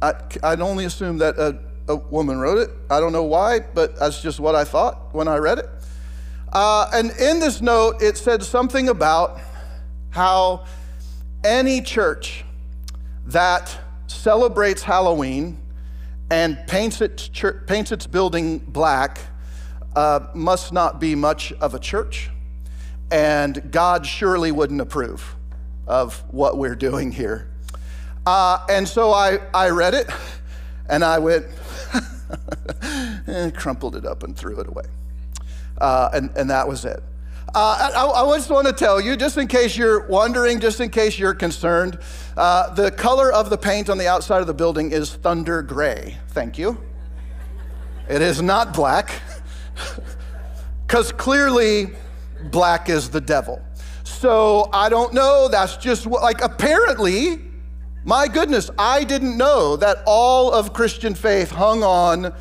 I, 0.00 0.14
I'd 0.42 0.60
only 0.60 0.84
assumed 0.84 1.20
that 1.20 1.38
a, 1.38 1.58
a 1.88 1.96
woman 1.96 2.38
wrote 2.38 2.58
it. 2.58 2.70
I 2.90 3.00
don't 3.00 3.12
know 3.12 3.24
why, 3.24 3.60
but 3.60 3.98
that's 3.98 4.20
just 4.20 4.40
what 4.40 4.54
I 4.54 4.64
thought 4.64 5.14
when 5.14 5.28
I 5.28 5.36
read 5.36 5.58
it. 5.58 5.68
Uh, 6.52 6.90
and 6.92 7.10
in 7.12 7.40
this 7.40 7.60
note, 7.60 8.02
it 8.02 8.16
said 8.16 8.42
something 8.42 8.88
about 8.88 9.40
how 10.10 10.66
any 11.44 11.80
church 11.80 12.44
that 13.26 13.76
celebrates 14.06 14.82
Halloween 14.82 15.58
and 16.30 16.58
paints 16.66 17.00
its, 17.00 17.28
church, 17.28 17.66
paints 17.66 17.92
its 17.92 18.06
building 18.06 18.58
black 18.58 19.20
uh, 19.96 20.28
must 20.34 20.72
not 20.72 21.00
be 21.00 21.14
much 21.14 21.52
of 21.54 21.74
a 21.74 21.78
church, 21.78 22.30
and 23.12 23.70
God 23.70 24.06
surely 24.06 24.50
wouldn't 24.50 24.80
approve 24.80 25.36
of 25.86 26.24
what 26.32 26.56
we're 26.56 26.74
doing 26.74 27.12
here. 27.12 27.46
Uh, 28.24 28.64
and 28.70 28.88
so 28.88 29.12
I, 29.12 29.38
I 29.52 29.68
read 29.68 29.92
it, 29.94 30.08
and 30.88 31.04
I 31.04 31.18
went, 31.18 31.44
and 33.26 33.54
crumpled 33.54 33.96
it 33.96 34.06
up 34.06 34.22
and 34.22 34.34
threw 34.36 34.58
it 34.60 34.66
away. 34.66 34.84
Uh, 35.78 36.08
and, 36.14 36.30
and 36.36 36.48
that 36.50 36.66
was 36.66 36.86
it. 36.86 37.02
Uh, 37.54 37.90
I, 37.94 38.22
I, 38.22 38.36
just 38.36 38.48
want 38.48 38.66
to 38.66 38.72
tell 38.72 38.98
you, 38.98 39.14
just 39.14 39.36
in 39.36 39.46
case 39.46 39.76
you're 39.76 40.06
wondering, 40.06 40.58
just 40.58 40.80
in 40.80 40.88
case 40.88 41.18
you're 41.18 41.34
concerned, 41.34 41.98
uh, 42.38 42.72
the 42.72 42.90
color 42.90 43.30
of 43.30 43.50
the 43.50 43.58
paint 43.58 43.90
on 43.90 43.98
the 43.98 44.08
outside 44.08 44.40
of 44.40 44.46
the 44.46 44.54
building 44.54 44.90
is 44.90 45.12
thunder 45.16 45.60
gray. 45.60 46.16
Thank 46.28 46.56
you. 46.56 46.78
It 48.08 48.22
is 48.22 48.40
not 48.40 48.72
black. 48.72 49.20
Because 50.92 51.10
clearly, 51.10 51.92
black 52.50 52.88
is 52.88 53.10
the 53.10 53.20
devil. 53.20 53.62
So 54.04 54.68
I 54.72 54.88
don't 54.88 55.12
know. 55.12 55.48
That's 55.48 55.76
just 55.76 56.06
what, 56.06 56.22
like, 56.22 56.42
apparently, 56.42 57.40
my 58.04 58.26
goodness, 58.28 58.70
I 58.78 59.04
didn't 59.04 59.36
know 59.36 59.76
that 59.76 59.98
all 60.06 60.52
of 60.52 60.72
Christian 60.72 61.14
faith 61.14 61.50
hung 61.50 61.82
on 61.82 62.34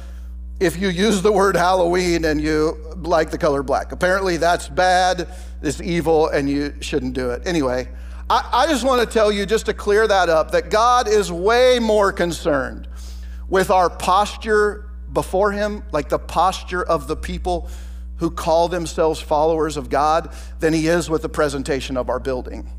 if 0.60 0.77
you 0.77 0.89
use 0.89 1.22
the 1.22 1.31
word 1.31 1.55
Halloween 1.55 2.25
and 2.25 2.41
you 2.41 2.77
like 2.98 3.31
the 3.31 3.38
color 3.38 3.63
black. 3.63 3.91
Apparently, 3.91 4.38
that's 4.38 4.67
bad, 4.67 5.27
it's 5.62 5.81
evil, 5.81 6.27
and 6.27 6.50
you 6.50 6.74
shouldn't 6.81 7.13
do 7.13 7.31
it. 7.31 7.41
Anyway, 7.46 7.89
I, 8.29 8.48
I 8.53 8.67
just 8.67 8.86
want 8.86 9.01
to 9.01 9.12
tell 9.12 9.31
you, 9.31 9.46
just 9.46 9.65
to 9.65 9.74
clear 9.74 10.08
that 10.08 10.29
up, 10.29 10.51
that 10.51 10.70
God 10.70 11.08
is 11.08 11.31
way 11.31 11.79
more 11.79 12.12
concerned 12.12 12.88
with 13.50 13.70
our 13.70 13.89
posture 13.89 14.89
before 15.13 15.51
Him, 15.51 15.84
like 15.91 16.10
the 16.10 16.20
posture 16.20 16.84
of 16.84 17.08
the 17.08 17.15
people 17.15 17.70
who 18.21 18.29
call 18.29 18.67
themselves 18.67 19.19
followers 19.19 19.77
of 19.77 19.89
God, 19.89 20.31
than 20.59 20.73
He 20.73 20.87
is 20.87 21.09
with 21.09 21.23
the 21.23 21.29
presentation 21.29 21.97
of 21.97 22.07
our 22.07 22.19
building, 22.19 22.69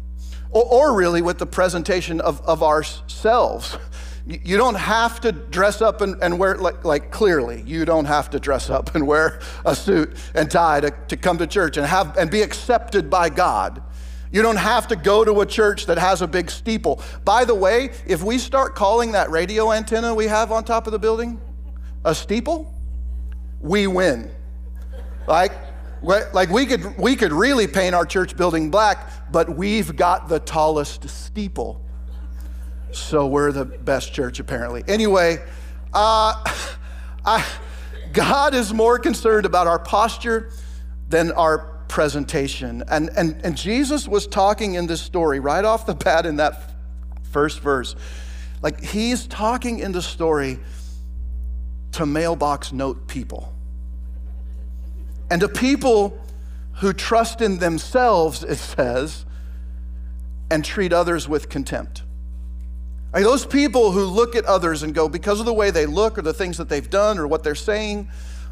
or, 0.53 0.65
or 0.65 0.97
really 0.97 1.21
with 1.21 1.39
the 1.39 1.47
presentation 1.47 2.21
of, 2.21 2.41
of 2.43 2.63
ourselves. 2.63 3.77
You 4.25 4.57
don't 4.57 4.77
have 4.77 5.21
to 5.23 5.33
dress 5.33 5.83
up 5.83 6.01
and, 6.01 6.23
and 6.23 6.39
wear, 6.39 6.57
like, 6.59 6.85
like, 6.85 7.11
clearly, 7.11 7.65
you 7.67 7.85
don't 7.85 8.05
have 8.05 8.31
to 8.31 8.39
dress 8.39 8.71
up 8.71 8.95
and 8.95 9.05
wear 9.05 9.41
a 9.67 9.75
suit 9.75 10.17
and 10.33 10.49
tie 10.49 10.81
to, 10.81 10.95
to 11.09 11.17
come 11.17 11.39
to 11.39 11.47
church 11.49 11.77
and, 11.77 11.85
have, 11.85 12.17
and 12.17 12.31
be 12.31 12.43
accepted 12.43 13.11
by 13.11 13.29
God. 13.29 13.83
You 14.31 14.43
don't 14.43 14.57
have 14.59 14.87
to 14.89 14.97
go 14.97 15.25
to 15.25 15.41
a 15.41 15.47
church 15.47 15.87
that 15.87 15.99
has 15.99 16.23
a 16.23 16.29
big 16.29 16.53
steeple. 16.53 17.03
By 17.25 17.45
the 17.45 17.55
way, 17.57 17.91
if 18.07 18.23
we 18.23 18.39
start 18.39 18.77
calling 18.77 19.11
that 19.13 19.29
radio 19.31 19.73
antenna 19.73 20.15
we 20.15 20.29
have 20.29 20.53
on 20.53 20.63
top 20.63 20.87
of 20.87 20.93
the 20.93 21.01
building 21.01 21.41
a 22.05 22.15
steeple, 22.15 22.73
we 23.61 23.89
win. 23.89 24.31
Like, 25.27 25.53
like 26.03 26.51
we 26.51 26.67
could, 26.67 26.99
we 26.99 27.17
could 27.17 27.33
really 27.33 27.67
paint 27.67 27.95
our 27.95 28.05
church 28.05 28.37
building 28.37 28.71
black, 28.71 29.31
but 29.33 29.57
we've 29.57 29.95
got 29.97 30.29
the 30.29 30.41
tallest 30.41 31.09
steeple 31.09 31.83
so 32.93 33.27
we're 33.27 33.53
the 33.53 33.65
best 33.65 34.13
church, 34.13 34.39
apparently. 34.39 34.85
Anyway, 34.87 35.39
uh, 35.93 36.35
I, 37.25 37.45
God 38.13 38.55
is 38.55 38.73
more 38.73 38.99
concerned 38.99 39.47
about 39.47 39.67
our 39.67 39.79
posture 39.79 40.53
than 41.09 41.33
our 41.33 41.81
presentation. 41.89 42.83
And, 42.89 43.11
and, 43.17 43.41
and 43.45 43.57
Jesus 43.57 44.07
was 44.07 44.27
talking 44.27 44.75
in 44.75 44.87
this 44.87 45.01
story 45.01 45.41
right 45.41 45.65
off 45.65 45.87
the 45.87 45.95
bat 45.95 46.27
in 46.27 46.37
that 46.37 46.73
first 47.23 47.61
verse. 47.61 47.97
Like 48.63 48.83
he's 48.83 49.27
talking 49.27 49.79
in 49.79 49.93
the 49.93 50.03
story 50.03 50.59
to 51.93 52.07
mailbox 52.07 52.73
note 52.73 53.09
people 53.09 53.55
and 55.33 55.41
to 55.41 55.49
people 55.49 56.21
who 56.75 56.93
trust 56.93 57.41
in 57.41 57.57
themselves, 57.57 58.45
it 58.45 58.57
says, 58.57 59.25
and 60.51 60.63
treat 60.63 60.93
others 60.93 61.27
with 61.27 61.49
contempt. 61.49 62.03
Are 63.15 63.23
those 63.23 63.47
people 63.47 63.93
who 63.93 64.05
look 64.05 64.37
at 64.37 64.45
others 64.45 64.83
and 64.83 64.95
go, 64.95 65.09
because 65.09 65.41
of 65.41 65.47
the 65.47 65.55
way 65.55 65.71
they 65.71 65.87
look 65.87 66.19
or 66.19 66.23
the 66.23 66.35
things 66.35 66.59
that 66.59 66.69
they've 66.69 66.91
done 66.91 67.19
or 67.19 67.27
what 67.27 67.45
they're 67.45 67.55
saying, 67.55 68.11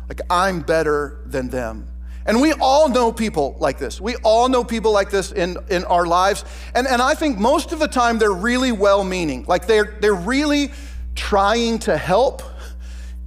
like, 0.08 0.22
I'm 0.30 0.62
better 0.62 1.20
than 1.26 1.50
them. 1.50 1.86
And 2.24 2.40
we 2.40 2.54
all 2.54 2.88
know 2.88 3.12
people 3.12 3.58
like 3.58 3.78
this. 3.78 4.00
We 4.00 4.16
all 4.16 4.48
know 4.48 4.64
people 4.64 4.90
like 4.90 5.10
this 5.10 5.32
in, 5.32 5.58
in 5.68 5.84
our 5.84 6.06
lives. 6.06 6.46
And, 6.74 6.86
and 6.86 7.02
I 7.02 7.14
think 7.14 7.38
most 7.38 7.72
of 7.72 7.78
the 7.78 7.88
time 7.88 8.18
they're 8.18 8.32
really 8.32 8.72
well 8.72 9.04
meaning. 9.04 9.44
Like 9.46 9.66
they're, 9.66 9.98
they're 10.00 10.14
really 10.14 10.70
trying 11.14 11.78
to 11.80 11.98
help, 11.98 12.40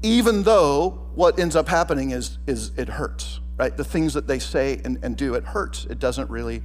even 0.01 0.41
though 0.41 1.03
what 1.13 1.38
ends 1.38 1.55
up 1.55 1.67
happening 1.67 2.12
is, 2.12 2.38
is 2.48 2.72
it 2.77 2.89
hurts, 2.89 3.39
right? 3.57 3.75
The 3.75 3.83
things 3.83 4.13
that 4.13 4.27
they 4.27 4.39
say 4.39 4.81
and, 4.83 5.00
and 5.03 5.15
do, 5.15 5.36
it 5.36 5.43
hurts. 5.43 5.86
It 5.86 6.00
doesn't 6.00 6.29
really 6.29 6.63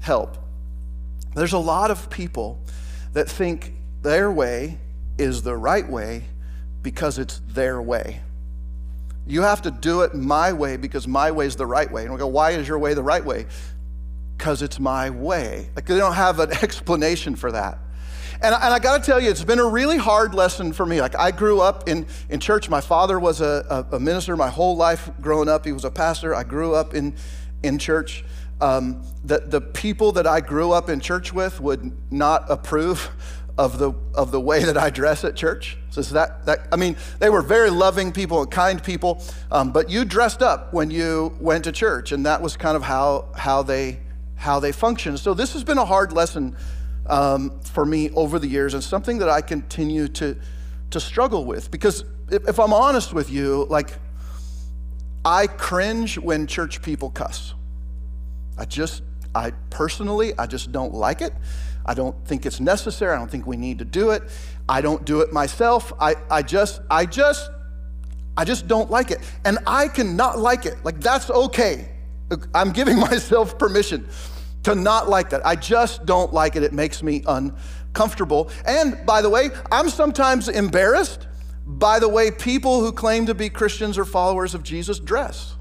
help. 0.00 0.36
There's 1.34 1.52
a 1.52 1.58
lot 1.58 1.90
of 1.90 2.10
people 2.10 2.60
that 3.12 3.28
think 3.28 3.74
their 4.02 4.30
way 4.30 4.78
is 5.18 5.42
the 5.42 5.56
right 5.56 5.88
way 5.88 6.24
because 6.82 7.18
it's 7.18 7.40
their 7.48 7.82
way. 7.82 8.20
You 9.26 9.42
have 9.42 9.62
to 9.62 9.70
do 9.70 10.02
it 10.02 10.14
my 10.14 10.52
way 10.52 10.76
because 10.76 11.06
my 11.06 11.30
way 11.30 11.46
is 11.46 11.56
the 11.56 11.66
right 11.66 11.90
way. 11.90 12.04
And 12.04 12.12
we 12.12 12.18
go, 12.18 12.26
why 12.26 12.52
is 12.52 12.66
your 12.66 12.78
way 12.78 12.94
the 12.94 13.02
right 13.02 13.24
way? 13.24 13.46
Because 14.36 14.62
it's 14.62 14.80
my 14.80 15.10
way. 15.10 15.68
Like 15.76 15.84
they 15.84 15.98
don't 15.98 16.14
have 16.14 16.38
an 16.40 16.50
explanation 16.62 17.36
for 17.36 17.52
that. 17.52 17.78
And, 18.40 18.54
and 18.54 18.74
I 18.74 18.78
got 18.78 19.02
to 19.02 19.04
tell 19.04 19.20
you, 19.20 19.30
it's 19.30 19.44
been 19.44 19.58
a 19.58 19.66
really 19.66 19.96
hard 19.96 20.34
lesson 20.34 20.72
for 20.72 20.86
me. 20.86 21.00
Like 21.00 21.16
I 21.16 21.30
grew 21.30 21.60
up 21.60 21.88
in, 21.88 22.06
in 22.28 22.40
church. 22.40 22.68
My 22.68 22.80
father 22.80 23.18
was 23.18 23.40
a, 23.40 23.86
a, 23.90 23.96
a 23.96 24.00
minister 24.00 24.36
my 24.36 24.48
whole 24.48 24.76
life 24.76 25.10
growing 25.20 25.48
up. 25.48 25.64
He 25.64 25.72
was 25.72 25.84
a 25.84 25.90
pastor. 25.90 26.34
I 26.34 26.44
grew 26.44 26.74
up 26.74 26.94
in, 26.94 27.16
in 27.62 27.78
church 27.78 28.24
um, 28.60 29.02
the, 29.24 29.38
the 29.38 29.60
people 29.60 30.12
that 30.12 30.26
I 30.26 30.40
grew 30.40 30.72
up 30.72 30.88
in 30.88 31.00
church 31.00 31.32
with 31.32 31.60
would 31.60 31.92
not 32.12 32.50
approve 32.50 33.10
of 33.56 33.78
the, 33.78 33.92
of 34.14 34.30
the 34.30 34.40
way 34.40 34.64
that 34.64 34.76
I 34.76 34.90
dress 34.90 35.24
at 35.24 35.36
church. 35.36 35.76
So 35.90 36.02
that, 36.02 36.46
that, 36.46 36.68
I 36.70 36.76
mean, 36.76 36.96
they 37.18 37.28
were 37.28 37.42
very 37.42 37.70
loving 37.70 38.12
people 38.12 38.42
and 38.42 38.50
kind 38.50 38.82
people, 38.82 39.22
um, 39.50 39.72
but 39.72 39.90
you 39.90 40.04
dressed 40.04 40.42
up 40.42 40.72
when 40.72 40.90
you 40.90 41.36
went 41.40 41.64
to 41.64 41.72
church, 41.72 42.12
and 42.12 42.24
that 42.26 42.40
was 42.40 42.56
kind 42.56 42.76
of 42.76 42.82
how, 42.82 43.28
how, 43.36 43.62
they, 43.62 43.98
how 44.36 44.60
they 44.60 44.70
functioned. 44.70 45.18
So 45.18 45.34
this 45.34 45.52
has 45.54 45.64
been 45.64 45.78
a 45.78 45.84
hard 45.84 46.12
lesson 46.12 46.56
um, 47.08 47.60
for 47.60 47.84
me 47.84 48.10
over 48.10 48.38
the 48.38 48.46
years, 48.46 48.74
and 48.74 48.82
something 48.82 49.18
that 49.18 49.28
I 49.28 49.40
continue 49.40 50.08
to, 50.08 50.36
to 50.90 51.00
struggle 51.00 51.44
with. 51.44 51.70
Because 51.70 52.04
if, 52.30 52.48
if 52.48 52.58
I'm 52.60 52.72
honest 52.72 53.12
with 53.12 53.30
you, 53.30 53.66
like, 53.68 53.90
I 55.24 55.46
cringe 55.46 56.18
when 56.18 56.46
church 56.46 56.82
people 56.82 57.10
cuss. 57.10 57.54
I 58.56 58.64
just, 58.64 59.02
I 59.34 59.52
personally, 59.70 60.32
I 60.38 60.46
just 60.46 60.72
don't 60.72 60.94
like 60.94 61.20
it. 61.20 61.32
I 61.86 61.94
don't 61.94 62.26
think 62.26 62.44
it's 62.44 62.60
necessary. 62.60 63.14
I 63.14 63.18
don't 63.18 63.30
think 63.30 63.46
we 63.46 63.56
need 63.56 63.78
to 63.78 63.84
do 63.84 64.10
it. 64.10 64.22
I 64.68 64.80
don't 64.80 65.04
do 65.04 65.20
it 65.20 65.32
myself. 65.32 65.92
I, 65.98 66.16
I 66.30 66.42
just, 66.42 66.82
I 66.90 67.06
just, 67.06 67.50
I 68.36 68.44
just 68.44 68.68
don't 68.68 68.90
like 68.90 69.10
it. 69.10 69.18
And 69.44 69.58
I 69.66 69.88
cannot 69.88 70.38
like 70.38 70.66
it. 70.66 70.76
Like, 70.84 71.00
that's 71.00 71.30
okay. 71.30 71.90
I'm 72.54 72.72
giving 72.72 72.98
myself 73.00 73.58
permission 73.58 74.06
to 74.64 74.74
not 74.74 75.08
like 75.08 75.30
that. 75.30 75.46
I 75.46 75.56
just 75.56 76.06
don't 76.06 76.32
like 76.32 76.56
it. 76.56 76.62
It 76.62 76.72
makes 76.72 77.02
me 77.02 77.22
uncomfortable. 77.26 78.50
And 78.66 79.04
by 79.06 79.22
the 79.22 79.30
way, 79.30 79.50
I'm 79.70 79.88
sometimes 79.88 80.48
embarrassed 80.48 81.26
by 81.66 81.98
the 81.98 82.08
way 82.08 82.30
people 82.30 82.80
who 82.80 82.92
claim 82.92 83.26
to 83.26 83.34
be 83.34 83.50
Christians 83.50 83.98
or 83.98 84.04
followers 84.04 84.54
of 84.54 84.62
Jesus 84.62 84.98
dress. 84.98 85.54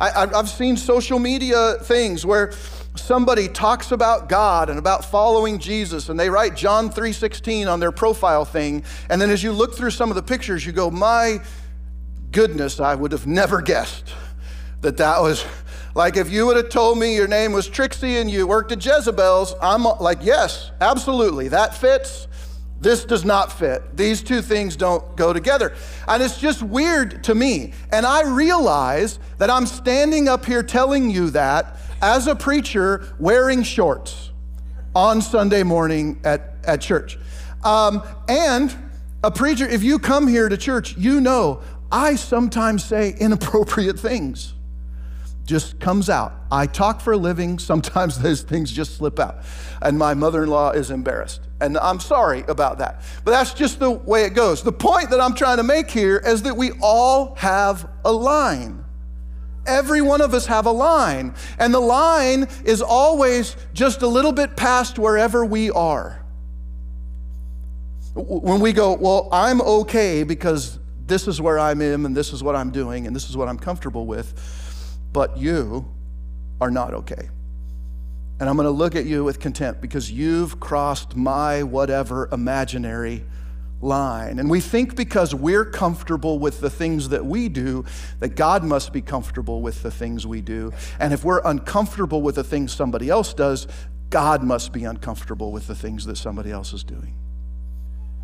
I, 0.00 0.26
have 0.34 0.48
seen 0.48 0.78
social 0.78 1.18
media 1.18 1.74
things 1.82 2.24
where 2.24 2.52
somebody 2.96 3.48
talks 3.48 3.92
about 3.92 4.30
God 4.30 4.70
and 4.70 4.78
about 4.78 5.04
following 5.04 5.58
Jesus 5.58 6.08
and 6.08 6.18
they 6.18 6.30
write 6.30 6.56
John 6.56 6.88
3:16 6.88 7.68
on 7.68 7.80
their 7.80 7.92
profile 7.92 8.46
thing 8.46 8.82
and 9.10 9.20
then 9.20 9.28
as 9.28 9.42
you 9.42 9.52
look 9.52 9.74
through 9.74 9.90
some 9.90 10.08
of 10.08 10.16
the 10.16 10.22
pictures 10.22 10.64
you 10.64 10.72
go 10.72 10.90
my 10.90 11.40
goodness 12.32 12.80
I 12.80 12.94
would 12.94 13.12
have 13.12 13.26
never 13.26 13.60
guessed 13.60 14.14
that 14.80 14.96
that 14.96 15.20
was 15.20 15.44
like 15.94 16.16
if 16.16 16.30
you 16.30 16.46
would 16.46 16.56
have 16.56 16.68
told 16.68 16.98
me 16.98 17.14
your 17.14 17.28
name 17.28 17.52
was 17.52 17.68
Trixie 17.68 18.18
and 18.18 18.30
you 18.30 18.46
worked 18.46 18.72
at 18.72 18.84
Jezebel's 18.84 19.54
I'm 19.60 19.84
like 19.84 20.18
yes 20.22 20.70
absolutely 20.80 21.48
that 21.48 21.74
fits 21.74 22.28
this 22.80 23.04
does 23.04 23.26
not 23.26 23.52
fit. 23.52 23.94
These 23.94 24.22
two 24.22 24.40
things 24.40 24.74
don't 24.74 25.14
go 25.14 25.34
together. 25.34 25.74
And 26.08 26.22
it's 26.22 26.38
just 26.40 26.62
weird 26.62 27.22
to 27.24 27.34
me. 27.34 27.74
And 27.92 28.06
I 28.06 28.22
realize 28.22 29.18
that 29.36 29.50
I'm 29.50 29.66
standing 29.66 30.28
up 30.28 30.46
here 30.46 30.62
telling 30.62 31.10
you 31.10 31.28
that 31.30 31.76
as 32.00 32.26
a 32.26 32.34
preacher 32.34 33.14
wearing 33.18 33.62
shorts 33.62 34.30
on 34.94 35.20
Sunday 35.20 35.62
morning 35.62 36.20
at, 36.24 36.54
at 36.64 36.80
church. 36.80 37.18
Um, 37.62 38.02
and 38.28 38.74
a 39.22 39.30
preacher, 39.30 39.68
if 39.68 39.82
you 39.82 39.98
come 39.98 40.26
here 40.26 40.48
to 40.48 40.56
church, 40.56 40.96
you 40.96 41.20
know 41.20 41.60
I 41.92 42.14
sometimes 42.14 42.82
say 42.82 43.14
inappropriate 43.20 43.98
things 43.98 44.54
just 45.50 45.80
comes 45.80 46.08
out. 46.08 46.32
I 46.52 46.66
talk 46.66 47.00
for 47.00 47.12
a 47.12 47.16
living. 47.16 47.58
Sometimes 47.72 48.18
those 48.20 48.42
things 48.42 48.70
just 48.70 48.96
slip 48.96 49.18
out. 49.18 49.42
And 49.82 49.98
my 49.98 50.14
mother 50.14 50.44
in 50.44 50.48
law 50.48 50.70
is 50.70 50.90
embarrassed. 50.90 51.42
And 51.60 51.76
I'm 51.76 51.98
sorry 51.98 52.44
about 52.46 52.78
that. 52.78 53.02
But 53.24 53.32
that's 53.32 53.52
just 53.52 53.80
the 53.80 53.90
way 53.90 54.24
it 54.24 54.30
goes. 54.30 54.62
The 54.62 54.72
point 54.72 55.10
that 55.10 55.20
I'm 55.20 55.34
trying 55.34 55.56
to 55.58 55.64
make 55.64 55.90
here 55.90 56.18
is 56.24 56.42
that 56.42 56.56
we 56.56 56.70
all 56.80 57.34
have 57.34 57.90
a 58.04 58.12
line. 58.12 58.84
Every 59.66 60.00
one 60.00 60.20
of 60.20 60.32
us 60.32 60.46
have 60.46 60.66
a 60.66 60.70
line. 60.70 61.34
And 61.58 61.74
the 61.74 61.80
line 61.80 62.46
is 62.64 62.80
always 62.80 63.56
just 63.74 64.02
a 64.02 64.06
little 64.06 64.32
bit 64.32 64.56
past 64.56 64.98
wherever 64.98 65.44
we 65.44 65.70
are. 65.70 66.24
When 68.14 68.60
we 68.60 68.72
go, 68.72 68.94
well, 68.94 69.28
I'm 69.32 69.60
okay 69.60 70.22
because 70.22 70.78
this 71.06 71.26
is 71.26 71.40
where 71.40 71.58
I'm 71.58 71.80
in 71.82 72.06
and 72.06 72.16
this 72.16 72.32
is 72.32 72.42
what 72.42 72.54
I'm 72.54 72.70
doing 72.70 73.06
and 73.06 73.14
this 73.14 73.28
is 73.28 73.36
what 73.36 73.48
I'm 73.48 73.58
comfortable 73.58 74.06
with 74.06 74.59
but 75.12 75.36
you 75.36 75.86
are 76.60 76.70
not 76.70 76.94
okay. 76.94 77.28
And 78.38 78.48
I'm 78.48 78.56
going 78.56 78.64
to 78.64 78.70
look 78.70 78.96
at 78.96 79.04
you 79.04 79.22
with 79.22 79.38
contempt 79.38 79.80
because 79.82 80.10
you've 80.10 80.60
crossed 80.60 81.14
my 81.14 81.62
whatever 81.62 82.28
imaginary 82.32 83.24
line. 83.82 84.38
And 84.38 84.50
we 84.50 84.60
think 84.60 84.96
because 84.96 85.34
we're 85.34 85.64
comfortable 85.64 86.38
with 86.38 86.60
the 86.60 86.70
things 86.70 87.10
that 87.10 87.24
we 87.24 87.48
do, 87.48 87.84
that 88.20 88.36
God 88.36 88.64
must 88.64 88.92
be 88.92 89.02
comfortable 89.02 89.60
with 89.60 89.82
the 89.82 89.90
things 89.90 90.26
we 90.26 90.40
do. 90.40 90.72
And 90.98 91.12
if 91.12 91.24
we're 91.24 91.42
uncomfortable 91.44 92.22
with 92.22 92.36
the 92.36 92.44
things 92.44 92.72
somebody 92.72 93.10
else 93.10 93.34
does, 93.34 93.66
God 94.10 94.42
must 94.42 94.72
be 94.72 94.84
uncomfortable 94.84 95.52
with 95.52 95.66
the 95.66 95.74
things 95.74 96.06
that 96.06 96.16
somebody 96.16 96.50
else 96.50 96.72
is 96.72 96.82
doing. 96.82 97.14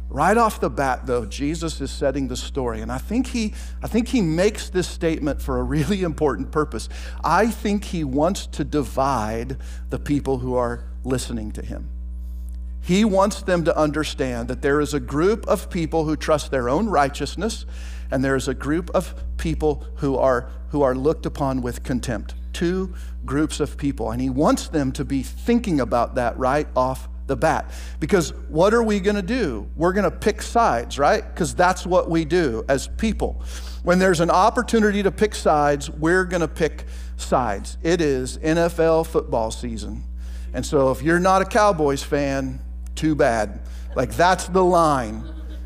Right 0.08 0.36
off 0.36 0.60
the 0.60 0.70
bat, 0.70 1.06
though, 1.06 1.24
Jesus 1.24 1.80
is 1.80 1.90
setting 1.90 2.28
the 2.28 2.36
story. 2.36 2.80
And 2.80 2.92
I 2.92 2.98
think, 2.98 3.26
he, 3.26 3.54
I 3.82 3.88
think 3.88 4.08
he 4.08 4.20
makes 4.20 4.70
this 4.70 4.88
statement 4.88 5.42
for 5.42 5.58
a 5.58 5.62
really 5.62 6.02
important 6.04 6.52
purpose. 6.52 6.88
I 7.24 7.48
think 7.48 7.84
he 7.84 8.04
wants 8.04 8.46
to 8.48 8.64
divide 8.64 9.56
the 9.90 9.98
people 9.98 10.38
who 10.38 10.54
are 10.54 10.84
listening 11.04 11.52
to 11.52 11.62
him. 11.62 11.88
He 12.80 13.04
wants 13.04 13.42
them 13.42 13.64
to 13.64 13.76
understand 13.76 14.46
that 14.46 14.62
there 14.62 14.80
is 14.80 14.94
a 14.94 15.00
group 15.00 15.44
of 15.48 15.70
people 15.70 16.04
who 16.04 16.14
trust 16.14 16.52
their 16.52 16.68
own 16.68 16.88
righteousness, 16.88 17.66
and 18.12 18.24
there 18.24 18.36
is 18.36 18.46
a 18.46 18.54
group 18.54 18.90
of 18.90 19.12
people 19.38 19.84
who 19.96 20.16
are, 20.16 20.48
who 20.68 20.82
are 20.82 20.94
looked 20.94 21.26
upon 21.26 21.62
with 21.62 21.82
contempt. 21.82 22.34
Two 22.52 22.94
groups 23.24 23.58
of 23.58 23.76
people. 23.76 24.12
And 24.12 24.22
he 24.22 24.30
wants 24.30 24.68
them 24.68 24.92
to 24.92 25.04
be 25.04 25.24
thinking 25.24 25.80
about 25.80 26.14
that 26.14 26.38
right 26.38 26.68
off 26.76 27.08
the 27.26 27.36
bat. 27.36 27.72
Because 28.00 28.30
what 28.48 28.72
are 28.72 28.82
we 28.82 29.00
going 29.00 29.16
to 29.16 29.22
do? 29.22 29.68
We're 29.76 29.92
going 29.92 30.04
to 30.04 30.16
pick 30.16 30.42
sides, 30.42 30.98
right? 30.98 31.26
Because 31.26 31.54
that's 31.54 31.86
what 31.86 32.08
we 32.08 32.24
do 32.24 32.64
as 32.68 32.88
people. 32.88 33.42
When 33.82 33.98
there's 33.98 34.20
an 34.20 34.30
opportunity 34.30 35.02
to 35.02 35.10
pick 35.10 35.34
sides, 35.34 35.90
we're 35.90 36.24
going 36.24 36.40
to 36.40 36.48
pick 36.48 36.86
sides. 37.16 37.78
It 37.82 38.00
is 38.00 38.38
NFL 38.38 39.06
football 39.06 39.50
season. 39.50 40.04
And 40.54 40.64
so 40.64 40.90
if 40.90 41.02
you're 41.02 41.18
not 41.18 41.42
a 41.42 41.44
Cowboys 41.44 42.02
fan, 42.02 42.60
too 42.94 43.14
bad. 43.14 43.60
Like 43.94 44.14
that's 44.14 44.48
the 44.48 44.64
line. 44.64 45.24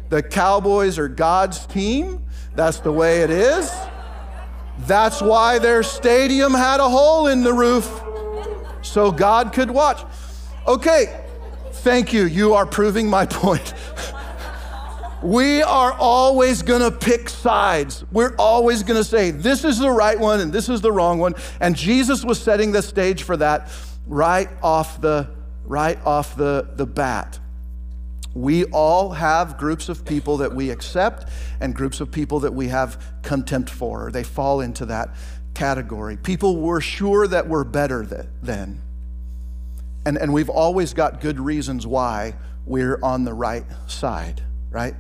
The 0.09 0.23
Cowboys 0.23 0.99
are 0.99 1.09
God's 1.09 1.67
team. 1.67 2.25
That's 2.55 2.81
the 2.81 2.93
way 2.93 3.23
it 3.23 3.31
is. 3.31 3.71
That's 4.81 5.21
why 5.21 5.59
their 5.59 5.83
stadium 5.83 6.53
had 6.53 6.81
a 6.81 6.89
hole 6.89 7.29
in 7.29 7.45
the 7.45 7.53
roof 7.53 8.03
so 8.83 9.13
God 9.13 9.53
could 9.53 9.71
watch. 9.71 10.03
Okay, 10.67 11.20
Thank 11.81 12.13
you. 12.13 12.27
You 12.27 12.53
are 12.53 12.67
proving 12.67 13.09
my 13.09 13.25
point. 13.25 13.73
we 15.23 15.63
are 15.63 15.95
always 15.95 16.61
going 16.61 16.83
to 16.83 16.91
pick 16.91 17.31
sides. 17.31 18.05
We're 18.13 18.37
always 18.37 18.83
going 18.83 18.99
to 18.99 19.05
say, 19.05 19.31
this 19.31 19.65
is 19.65 19.79
the 19.79 19.91
right 19.91 20.21
one 20.21 20.41
and 20.41 20.53
this 20.53 20.69
is 20.69 20.83
the 20.83 20.93
wrong 20.93 21.19
one. 21.19 21.35
And 21.59 21.75
Jesus 21.75 22.23
was 22.23 22.39
setting 22.39 22.71
the 22.71 22.83
stage 22.83 23.23
for 23.23 23.35
that 23.39 23.73
right 24.07 24.51
off 24.63 25.01
the, 25.01 25.31
right 25.65 25.99
off 26.05 26.37
the, 26.37 26.69
the 26.75 26.85
bat. 26.85 27.41
We 28.35 28.67
all 28.67 29.13
have 29.13 29.57
groups 29.57 29.89
of 29.89 30.05
people 30.05 30.37
that 30.37 30.55
we 30.55 30.69
accept 30.69 31.31
and 31.61 31.75
groups 31.75 32.03
of 32.03 32.13
people 32.13 32.41
that 32.41 32.53
we 32.53 32.69
have 32.69 33.03
contempt 33.23 33.71
for. 33.71 34.11
They 34.13 34.23
fall 34.23 34.61
into 34.61 34.85
that 34.85 35.15
category. 35.55 36.19
People 36.19 36.59
we're 36.59 36.83
sure 36.83 37.27
that 37.27 37.49
we're 37.49 37.65
better 37.65 38.05
than. 38.43 38.83
And, 40.07 40.17
and 40.17 40.33
we've 40.33 40.49
always 40.49 40.95
got 40.95 41.21
good 41.21 41.39
reasons 41.39 41.87
why 41.87 42.35
we're 42.67 42.99
on 43.03 43.25
the 43.25 43.35
right 43.35 43.65
side, 43.87 44.43
right? 44.71 44.95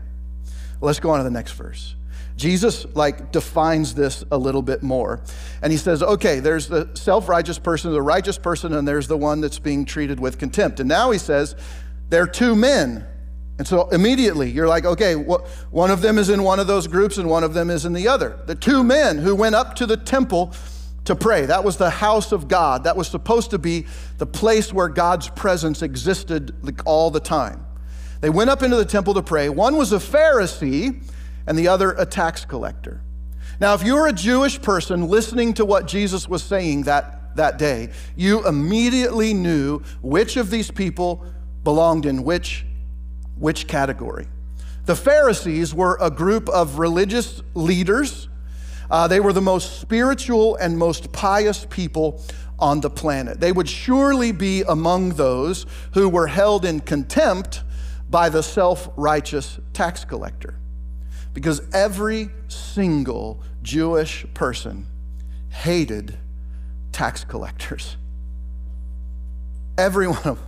Let's 0.80 1.00
go 1.00 1.10
on 1.10 1.18
to 1.18 1.24
the 1.24 1.30
next 1.30 1.52
verse. 1.52 1.94
Jesus 2.36 2.86
like 2.94 3.32
defines 3.32 3.94
this 3.94 4.24
a 4.30 4.38
little 4.38 4.62
bit 4.62 4.82
more. 4.82 5.20
And 5.62 5.70
he 5.70 5.78
says, 5.78 6.02
okay, 6.02 6.40
there's 6.40 6.68
the 6.68 6.88
self-righteous 6.94 7.58
person, 7.58 7.92
the 7.92 8.00
righteous 8.00 8.38
person, 8.38 8.72
and 8.72 8.88
there's 8.88 9.08
the 9.08 9.16
one 9.16 9.42
that's 9.42 9.58
being 9.58 9.84
treated 9.84 10.18
with 10.18 10.38
contempt. 10.38 10.80
And 10.80 10.88
now 10.88 11.10
he 11.10 11.18
says, 11.18 11.54
there 12.08 12.22
are 12.22 12.26
two 12.26 12.56
men. 12.56 13.06
And 13.58 13.68
so 13.68 13.90
immediately 13.90 14.50
you're 14.50 14.68
like, 14.68 14.86
okay, 14.86 15.14
one 15.14 15.90
of 15.90 16.00
them 16.00 16.16
is 16.16 16.30
in 16.30 16.42
one 16.42 16.58
of 16.58 16.66
those 16.66 16.86
groups 16.86 17.18
and 17.18 17.28
one 17.28 17.44
of 17.44 17.52
them 17.52 17.68
is 17.68 17.84
in 17.84 17.92
the 17.92 18.08
other. 18.08 18.40
The 18.46 18.54
two 18.54 18.82
men 18.82 19.18
who 19.18 19.34
went 19.36 19.54
up 19.54 19.74
to 19.76 19.86
the 19.86 19.98
temple 19.98 20.54
to 21.10 21.16
pray. 21.16 21.44
That 21.44 21.64
was 21.64 21.76
the 21.76 21.90
house 21.90 22.30
of 22.30 22.46
God. 22.46 22.84
That 22.84 22.96
was 22.96 23.08
supposed 23.08 23.50
to 23.50 23.58
be 23.58 23.86
the 24.18 24.26
place 24.26 24.72
where 24.72 24.88
God's 24.88 25.28
presence 25.28 25.82
existed 25.82 26.54
all 26.86 27.10
the 27.10 27.18
time. 27.18 27.66
They 28.20 28.30
went 28.30 28.48
up 28.48 28.62
into 28.62 28.76
the 28.76 28.84
temple 28.84 29.14
to 29.14 29.22
pray. 29.22 29.48
One 29.48 29.76
was 29.76 29.92
a 29.92 29.96
Pharisee 29.96 31.02
and 31.48 31.58
the 31.58 31.66
other 31.66 31.92
a 31.92 32.06
tax 32.06 32.44
collector. 32.44 33.02
Now, 33.60 33.74
if 33.74 33.84
you 33.84 33.96
were 33.96 34.06
a 34.06 34.12
Jewish 34.12 34.62
person 34.62 35.08
listening 35.08 35.54
to 35.54 35.64
what 35.64 35.86
Jesus 35.86 36.28
was 36.28 36.44
saying 36.44 36.84
that, 36.84 37.34
that 37.36 37.58
day, 37.58 37.90
you 38.14 38.46
immediately 38.46 39.34
knew 39.34 39.82
which 40.02 40.36
of 40.36 40.48
these 40.48 40.70
people 40.70 41.26
belonged 41.64 42.06
in 42.06 42.22
which, 42.22 42.64
which 43.36 43.66
category. 43.66 44.28
The 44.86 44.94
Pharisees 44.94 45.74
were 45.74 45.98
a 46.00 46.10
group 46.10 46.48
of 46.48 46.78
religious 46.78 47.42
leaders 47.54 48.28
uh, 48.90 49.06
they 49.06 49.20
were 49.20 49.32
the 49.32 49.40
most 49.40 49.80
spiritual 49.80 50.56
and 50.56 50.78
most 50.78 51.12
pious 51.12 51.66
people 51.70 52.22
on 52.58 52.80
the 52.80 52.90
planet. 52.90 53.40
They 53.40 53.52
would 53.52 53.68
surely 53.68 54.32
be 54.32 54.62
among 54.62 55.10
those 55.10 55.66
who 55.94 56.08
were 56.08 56.26
held 56.26 56.64
in 56.64 56.80
contempt 56.80 57.62
by 58.08 58.28
the 58.28 58.42
self 58.42 58.88
righteous 58.96 59.58
tax 59.72 60.04
collector. 60.04 60.56
Because 61.32 61.62
every 61.72 62.28
single 62.48 63.42
Jewish 63.62 64.26
person 64.34 64.86
hated 65.48 66.18
tax 66.92 67.24
collectors. 67.24 67.96
Every 69.78 70.08
one 70.08 70.18
of 70.18 70.38
them. 70.38 70.46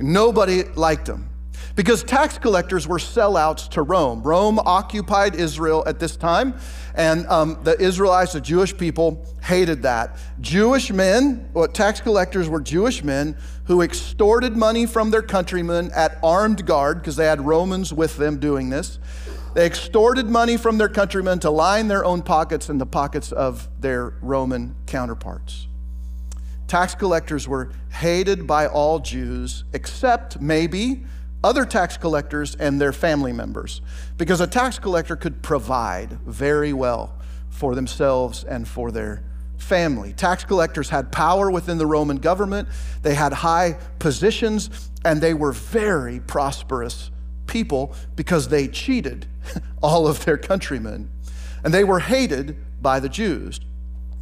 Nobody 0.00 0.62
liked 0.62 1.06
them 1.06 1.30
because 1.74 2.02
tax 2.02 2.38
collectors 2.38 2.86
were 2.88 2.98
sellouts 2.98 3.68
to 3.70 3.82
Rome. 3.82 4.22
Rome 4.22 4.58
occupied 4.58 5.34
Israel 5.34 5.82
at 5.86 5.98
this 5.98 6.16
time, 6.16 6.54
and 6.94 7.26
um, 7.28 7.58
the 7.62 7.80
Israelites, 7.80 8.32
the 8.32 8.40
Jewish 8.40 8.76
people, 8.76 9.24
hated 9.42 9.82
that. 9.82 10.18
Jewish 10.40 10.90
men, 10.90 11.48
what 11.52 11.74
tax 11.74 12.00
collectors 12.00 12.48
were 12.48 12.60
Jewish 12.60 13.04
men 13.04 13.36
who 13.64 13.82
extorted 13.82 14.56
money 14.56 14.86
from 14.86 15.10
their 15.10 15.22
countrymen 15.22 15.90
at 15.94 16.18
armed 16.22 16.66
guard, 16.66 16.98
because 16.98 17.16
they 17.16 17.26
had 17.26 17.40
Romans 17.40 17.92
with 17.92 18.16
them 18.16 18.40
doing 18.40 18.70
this. 18.70 18.98
They 19.54 19.66
extorted 19.66 20.26
money 20.26 20.56
from 20.56 20.78
their 20.78 20.88
countrymen 20.88 21.38
to 21.40 21.50
line 21.50 21.88
their 21.88 22.04
own 22.04 22.22
pockets 22.22 22.68
and 22.68 22.80
the 22.80 22.86
pockets 22.86 23.32
of 23.32 23.68
their 23.80 24.14
Roman 24.20 24.76
counterparts. 24.86 25.66
Tax 26.66 26.94
collectors 26.94 27.48
were 27.48 27.72
hated 27.90 28.46
by 28.46 28.66
all 28.66 28.98
Jews, 28.98 29.64
except 29.72 30.40
maybe 30.40 31.04
other 31.42 31.64
tax 31.64 31.96
collectors 31.96 32.54
and 32.56 32.80
their 32.80 32.92
family 32.92 33.32
members 33.32 33.80
because 34.16 34.40
a 34.40 34.46
tax 34.46 34.78
collector 34.78 35.16
could 35.16 35.42
provide 35.42 36.10
very 36.26 36.72
well 36.72 37.14
for 37.50 37.74
themselves 37.74 38.44
and 38.44 38.66
for 38.66 38.90
their 38.90 39.22
family. 39.56 40.12
Tax 40.12 40.44
collectors 40.44 40.88
had 40.88 41.12
power 41.12 41.50
within 41.50 41.78
the 41.78 41.86
Roman 41.86 42.16
government, 42.16 42.68
they 43.02 43.14
had 43.14 43.32
high 43.32 43.76
positions, 43.98 44.90
and 45.04 45.20
they 45.20 45.34
were 45.34 45.52
very 45.52 46.20
prosperous 46.20 47.10
people 47.46 47.94
because 48.16 48.48
they 48.48 48.68
cheated 48.68 49.26
all 49.82 50.06
of 50.06 50.24
their 50.24 50.38
countrymen. 50.38 51.10
And 51.64 51.74
they 51.74 51.84
were 51.84 52.00
hated 52.00 52.56
by 52.80 53.00
the 53.00 53.08
Jews. 53.08 53.60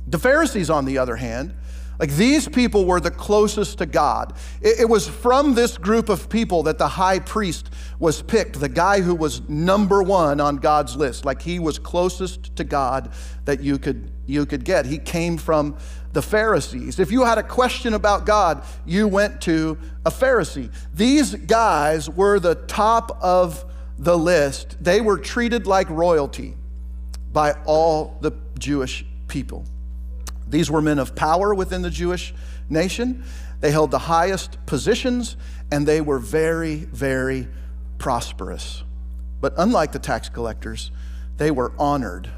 The 0.06 0.18
Pharisees, 0.18 0.70
on 0.70 0.84
the 0.84 0.98
other 0.98 1.16
hand, 1.16 1.54
like 1.98 2.10
these 2.10 2.48
people 2.48 2.84
were 2.84 3.00
the 3.00 3.10
closest 3.10 3.78
to 3.78 3.86
God. 3.86 4.34
It, 4.60 4.80
it, 4.80 4.88
was 4.88 5.08
from 5.08 5.54
this 5.54 5.78
group 5.78 6.08
of 6.08 6.28
people 6.28 6.64
that 6.64 6.78
the 6.78 6.88
high 6.88 7.18
priest 7.18 7.70
was 7.98 8.22
picked, 8.22 8.60
the 8.60 8.68
guy 8.68 9.00
who 9.00 9.14
was 9.14 9.46
number 9.48 10.02
one 10.02 10.40
on 10.40 10.56
God's 10.56 10.96
list. 10.96 11.24
Like 11.24 11.40
he 11.40 11.58
was 11.58 11.78
closest 11.78 12.54
to 12.56 12.64
God 12.64 13.12
that 13.46 13.62
you 13.62 13.78
could, 13.78 14.10
you 14.26 14.44
could 14.44 14.64
get. 14.64 14.86
He 14.86 14.98
came 14.98 15.38
from 15.38 15.76
the 16.12 16.22
Pharisees. 16.22 16.98
If 16.98 17.10
you 17.10 17.24
had 17.24 17.38
a 17.38 17.42
question 17.42 17.94
about 17.94 18.26
God, 18.26 18.64
you 18.84 19.08
went 19.08 19.40
to 19.42 19.78
a 20.04 20.10
Pharisee. 20.10 20.72
These 20.94 21.34
guys 21.34 22.10
were 22.10 22.40
the 22.40 22.54
top 22.54 23.18
of 23.22 23.64
the 23.98 24.16
list. 24.16 24.82
They 24.82 25.00
were 25.00 25.18
treated 25.18 25.66
like 25.66 25.88
royalty 25.88 26.56
by 27.32 27.52
all 27.64 28.18
the 28.20 28.32
Jewish 28.58 29.04
people. 29.28 29.64
These 30.48 30.70
were 30.70 30.80
men 30.80 30.98
of 30.98 31.14
power 31.14 31.54
within 31.54 31.82
the 31.82 31.90
Jewish 31.90 32.32
nation. 32.68 33.24
They 33.60 33.70
held 33.70 33.90
the 33.90 33.98
highest 33.98 34.64
positions 34.66 35.36
and 35.70 35.86
they 35.86 36.00
were 36.00 36.18
very, 36.18 36.76
very 36.76 37.48
prosperous. 37.98 38.84
But 39.40 39.54
unlike 39.56 39.92
the 39.92 39.98
tax 39.98 40.28
collectors, 40.28 40.90
they 41.36 41.50
were 41.50 41.72
honored 41.78 42.30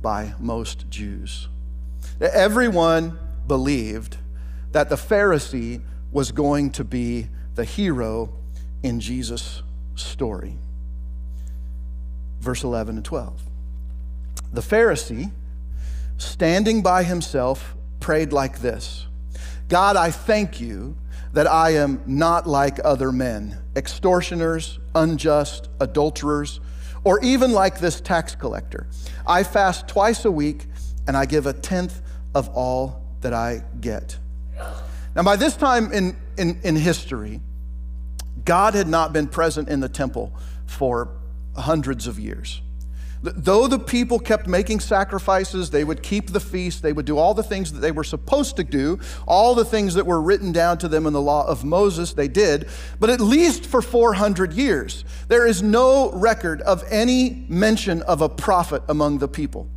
by 0.00 0.34
most 0.38 0.88
Jews. 0.88 1.48
Everyone 2.20 3.18
believed 3.46 4.16
that 4.72 4.88
the 4.88 4.96
Pharisee 4.96 5.80
was 6.12 6.32
going 6.32 6.70
to 6.70 6.84
be 6.84 7.28
the 7.54 7.64
hero 7.64 8.32
in 8.82 9.00
Jesus' 9.00 9.62
story. 9.94 10.56
Verse 12.40 12.62
11 12.62 12.96
and 12.96 13.04
12. 13.04 13.42
The 14.52 14.60
Pharisee, 14.60 15.32
standing 16.18 16.82
by 16.82 17.02
himself, 17.02 17.74
prayed 18.00 18.32
like 18.32 18.60
this 18.60 19.06
God, 19.68 19.96
I 19.96 20.10
thank 20.10 20.60
you 20.60 20.96
that 21.32 21.46
I 21.46 21.70
am 21.70 22.02
not 22.06 22.46
like 22.46 22.78
other 22.84 23.12
men, 23.12 23.58
extortioners, 23.74 24.78
unjust, 24.94 25.68
adulterers, 25.80 26.60
or 27.04 27.22
even 27.22 27.52
like 27.52 27.78
this 27.78 28.00
tax 28.00 28.34
collector. 28.34 28.86
I 29.26 29.42
fast 29.42 29.86
twice 29.86 30.24
a 30.24 30.30
week 30.30 30.66
and 31.06 31.16
I 31.16 31.26
give 31.26 31.46
a 31.46 31.52
tenth 31.52 32.00
of 32.34 32.48
all 32.50 33.02
that 33.20 33.32
I 33.32 33.62
get. 33.80 34.18
Now, 35.14 35.22
by 35.22 35.36
this 35.36 35.56
time 35.56 35.92
in, 35.92 36.16
in, 36.36 36.60
in 36.62 36.76
history, 36.76 37.40
God 38.44 38.74
had 38.74 38.86
not 38.86 39.12
been 39.12 39.26
present 39.26 39.68
in 39.68 39.80
the 39.80 39.88
temple 39.88 40.32
for 40.66 41.10
hundreds 41.56 42.06
of 42.06 42.18
years. 42.18 42.60
Though 43.22 43.66
the 43.66 43.78
people 43.78 44.18
kept 44.18 44.46
making 44.46 44.80
sacrifices, 44.80 45.70
they 45.70 45.84
would 45.84 46.02
keep 46.02 46.30
the 46.30 46.40
feast, 46.40 46.82
they 46.82 46.92
would 46.92 47.06
do 47.06 47.18
all 47.18 47.34
the 47.34 47.42
things 47.42 47.72
that 47.72 47.80
they 47.80 47.90
were 47.90 48.04
supposed 48.04 48.56
to 48.56 48.64
do, 48.64 48.98
all 49.26 49.54
the 49.54 49.64
things 49.64 49.94
that 49.94 50.06
were 50.06 50.20
written 50.20 50.52
down 50.52 50.78
to 50.78 50.88
them 50.88 51.06
in 51.06 51.12
the 51.12 51.20
law 51.20 51.46
of 51.46 51.64
Moses, 51.64 52.12
they 52.12 52.28
did. 52.28 52.68
But 53.00 53.10
at 53.10 53.20
least 53.20 53.64
for 53.64 53.80
400 53.80 54.52
years, 54.52 55.04
there 55.28 55.46
is 55.46 55.62
no 55.62 56.12
record 56.12 56.60
of 56.62 56.84
any 56.90 57.46
mention 57.48 58.02
of 58.02 58.20
a 58.20 58.28
prophet 58.28 58.82
among 58.88 59.18
the 59.18 59.28
people. 59.28 59.68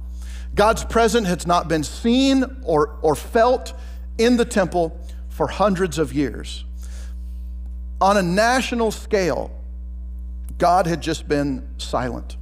God's 0.54 0.84
presence 0.84 1.28
has 1.28 1.48
not 1.48 1.68
been 1.68 1.84
seen 1.84 2.64
or, 2.64 3.00
or 3.02 3.16
felt 3.16 3.74
in 4.18 4.38
the 4.38 4.46
temple 4.46 5.00
for 5.30 5.48
hundreds 5.48 5.98
of 5.98 6.12
years. 6.12 6.66
On 8.02 8.18
a 8.18 8.22
national 8.22 8.92
scale, 8.92 9.52
God 10.58 10.88
had 10.88 11.02
just 11.02 11.28
been 11.28 11.68
silent. 11.78 12.36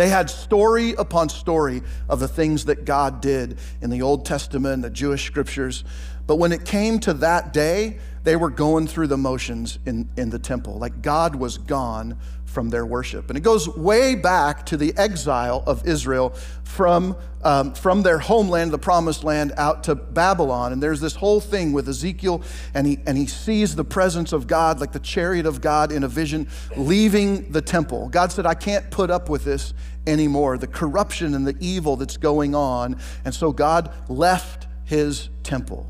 They 0.00 0.08
had 0.08 0.30
story 0.30 0.94
upon 0.94 1.28
story 1.28 1.82
of 2.08 2.20
the 2.20 2.26
things 2.26 2.64
that 2.64 2.86
God 2.86 3.20
did 3.20 3.58
in 3.82 3.90
the 3.90 4.00
Old 4.00 4.24
Testament, 4.24 4.80
the 4.80 4.88
Jewish 4.88 5.26
scriptures. 5.26 5.84
But 6.26 6.36
when 6.36 6.52
it 6.52 6.64
came 6.64 7.00
to 7.00 7.12
that 7.12 7.52
day, 7.52 7.98
they 8.24 8.34
were 8.34 8.48
going 8.48 8.86
through 8.86 9.08
the 9.08 9.18
motions 9.18 9.78
in, 9.84 10.08
in 10.16 10.30
the 10.30 10.38
temple. 10.38 10.78
Like 10.78 11.02
God 11.02 11.34
was 11.36 11.58
gone 11.58 12.16
from 12.50 12.68
their 12.68 12.84
worship. 12.84 13.30
And 13.30 13.36
it 13.36 13.42
goes 13.42 13.68
way 13.68 14.16
back 14.16 14.66
to 14.66 14.76
the 14.76 14.92
exile 14.96 15.62
of 15.66 15.86
Israel 15.86 16.30
from, 16.64 17.16
um, 17.44 17.74
from 17.74 18.02
their 18.02 18.18
homeland, 18.18 18.72
the 18.72 18.78
promised 18.78 19.22
land, 19.22 19.52
out 19.56 19.84
to 19.84 19.94
Babylon. 19.94 20.72
And 20.72 20.82
there's 20.82 21.00
this 21.00 21.14
whole 21.14 21.40
thing 21.40 21.72
with 21.72 21.88
Ezekiel, 21.88 22.42
and 22.74 22.86
he, 22.86 22.98
and 23.06 23.16
he 23.16 23.26
sees 23.26 23.76
the 23.76 23.84
presence 23.84 24.32
of 24.32 24.48
God, 24.48 24.80
like 24.80 24.90
the 24.90 24.98
chariot 24.98 25.46
of 25.46 25.60
God 25.60 25.92
in 25.92 26.02
a 26.02 26.08
vision, 26.08 26.48
leaving 26.76 27.50
the 27.52 27.62
temple. 27.62 28.08
God 28.08 28.32
said, 28.32 28.46
I 28.46 28.54
can't 28.54 28.90
put 28.90 29.10
up 29.10 29.28
with 29.28 29.44
this 29.44 29.72
anymore, 30.06 30.58
the 30.58 30.66
corruption 30.66 31.34
and 31.34 31.46
the 31.46 31.56
evil 31.60 31.96
that's 31.96 32.16
going 32.16 32.54
on. 32.56 32.98
And 33.24 33.32
so 33.32 33.52
God 33.52 33.92
left 34.08 34.66
his 34.84 35.28
temple. 35.44 35.88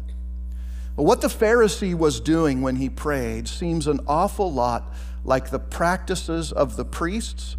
But 0.95 1.05
what 1.05 1.23
the 1.23 1.29
Pharisee 1.29 1.95
was 1.95 2.21
doing 2.21 2.61
when 2.61 2.77
he 2.77 2.91
prayed 2.91 3.49
seems 3.49 3.87
an 3.87 4.01
awful 4.07 4.53
lot 4.53 4.93
like 5.25 5.51
the 5.51 5.59
practices 5.59 6.53
of 6.53 6.77
the 6.77 6.85
priests 6.85 7.57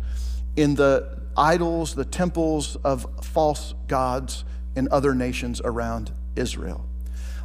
in 0.56 0.76
the 0.76 1.20
idols, 1.38 1.96
the 1.96 2.06
temples 2.06 2.76
of 2.84 3.06
false 3.24 3.74
gods 3.88 4.44
in 4.76 4.88
other 4.92 5.14
nations 5.14 5.62
around 5.64 6.12
Israel. 6.36 6.86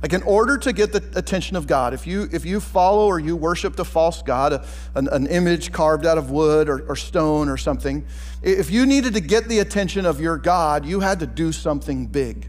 Like, 0.03 0.13
in 0.13 0.23
order 0.23 0.59
to 0.59 0.73
get 0.73 0.93
the 0.93 1.03
attention 1.19 1.57
of 1.57 1.67
God, 1.67 1.95
if 1.95 2.07
you, 2.07 2.29
if 2.31 2.45
you 2.45 2.61
follow 2.61 3.07
or 3.07 3.19
you 3.19 3.35
worship 3.35 3.79
a 3.79 3.85
false 3.85 4.23
God, 4.23 4.53
a, 4.53 4.65
an, 4.95 5.09
an, 5.09 5.27
image 5.27 5.73
carved 5.73 6.05
out 6.05 6.19
of 6.19 6.31
wood 6.31 6.69
or, 6.69 6.87
or 6.87 6.97
stone 6.97 7.49
or 7.49 7.57
something, 7.57 8.05
if 8.43 8.71
you 8.71 8.85
needed 8.85 9.15
to 9.15 9.21
get 9.21 9.49
the 9.49 9.59
attention 9.61 10.05
of 10.05 10.21
your 10.21 10.37
God, 10.37 10.85
you 10.85 11.01
had 11.01 11.21
to 11.21 11.27
do 11.27 11.51
something 11.51 12.07
big. 12.07 12.49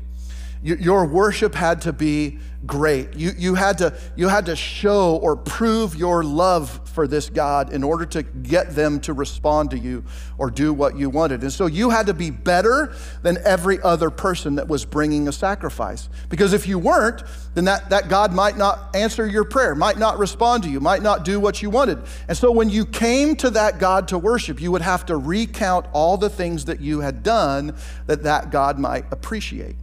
Your 0.75 1.05
worship 1.05 1.55
had 1.55 1.81
to 1.83 1.93
be 1.93 2.39
great. 2.65 3.15
You, 3.15 3.31
you, 3.37 3.55
had 3.55 3.77
to, 3.77 3.97
you 4.15 4.27
had 4.27 4.47
to 4.47 4.55
show 4.55 5.17
or 5.17 5.37
prove 5.37 5.95
your 5.95 6.23
love 6.23 6.81
for 6.89 7.07
this 7.07 7.29
God 7.29 7.71
in 7.71 7.83
order 7.83 8.05
to 8.07 8.23
get 8.23 8.71
them 8.71 8.99
to 9.01 9.13
respond 9.13 9.71
to 9.71 9.79
you 9.79 10.03
or 10.37 10.49
do 10.49 10.73
what 10.73 10.97
you 10.97 11.09
wanted. 11.09 11.43
And 11.43 11.53
so 11.53 11.67
you 11.67 11.91
had 11.91 12.07
to 12.07 12.13
be 12.13 12.29
better 12.29 12.93
than 13.21 13.37
every 13.45 13.79
other 13.81 14.09
person 14.09 14.55
that 14.55 14.67
was 14.67 14.83
bringing 14.83 15.27
a 15.27 15.31
sacrifice. 15.31 16.09
Because 16.29 16.51
if 16.51 16.67
you 16.67 16.79
weren't, 16.79 17.23
then 17.53 17.65
that, 17.65 17.89
that 17.91 18.09
God 18.09 18.33
might 18.33 18.57
not 18.57 18.95
answer 18.95 19.25
your 19.25 19.45
prayer, 19.45 19.75
might 19.75 19.97
not 19.97 20.17
respond 20.17 20.63
to 20.63 20.69
you, 20.69 20.79
might 20.79 21.01
not 21.01 21.23
do 21.23 21.39
what 21.39 21.61
you 21.61 21.69
wanted. 21.69 21.99
And 22.27 22.37
so 22.37 22.51
when 22.51 22.69
you 22.69 22.85
came 22.85 23.35
to 23.37 23.51
that 23.51 23.79
God 23.79 24.09
to 24.09 24.17
worship, 24.17 24.59
you 24.59 24.71
would 24.71 24.81
have 24.81 25.05
to 25.05 25.17
recount 25.17 25.85
all 25.93 26.17
the 26.17 26.29
things 26.29 26.65
that 26.65 26.81
you 26.81 26.99
had 26.99 27.23
done 27.23 27.75
that 28.07 28.23
that 28.23 28.49
God 28.49 28.79
might 28.79 29.05
appreciate. 29.11 29.75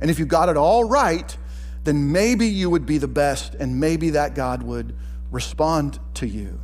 And 0.00 0.10
if 0.10 0.18
you 0.18 0.26
got 0.26 0.48
it 0.48 0.56
all 0.56 0.84
right, 0.84 1.36
then 1.84 2.12
maybe 2.12 2.46
you 2.46 2.68
would 2.68 2.84
be 2.84 2.98
the 2.98 3.08
best 3.08 3.54
and 3.54 3.80
maybe 3.80 4.10
that 4.10 4.34
God 4.34 4.62
would 4.62 4.94
respond 5.30 5.98
to 6.14 6.26
you. 6.26 6.60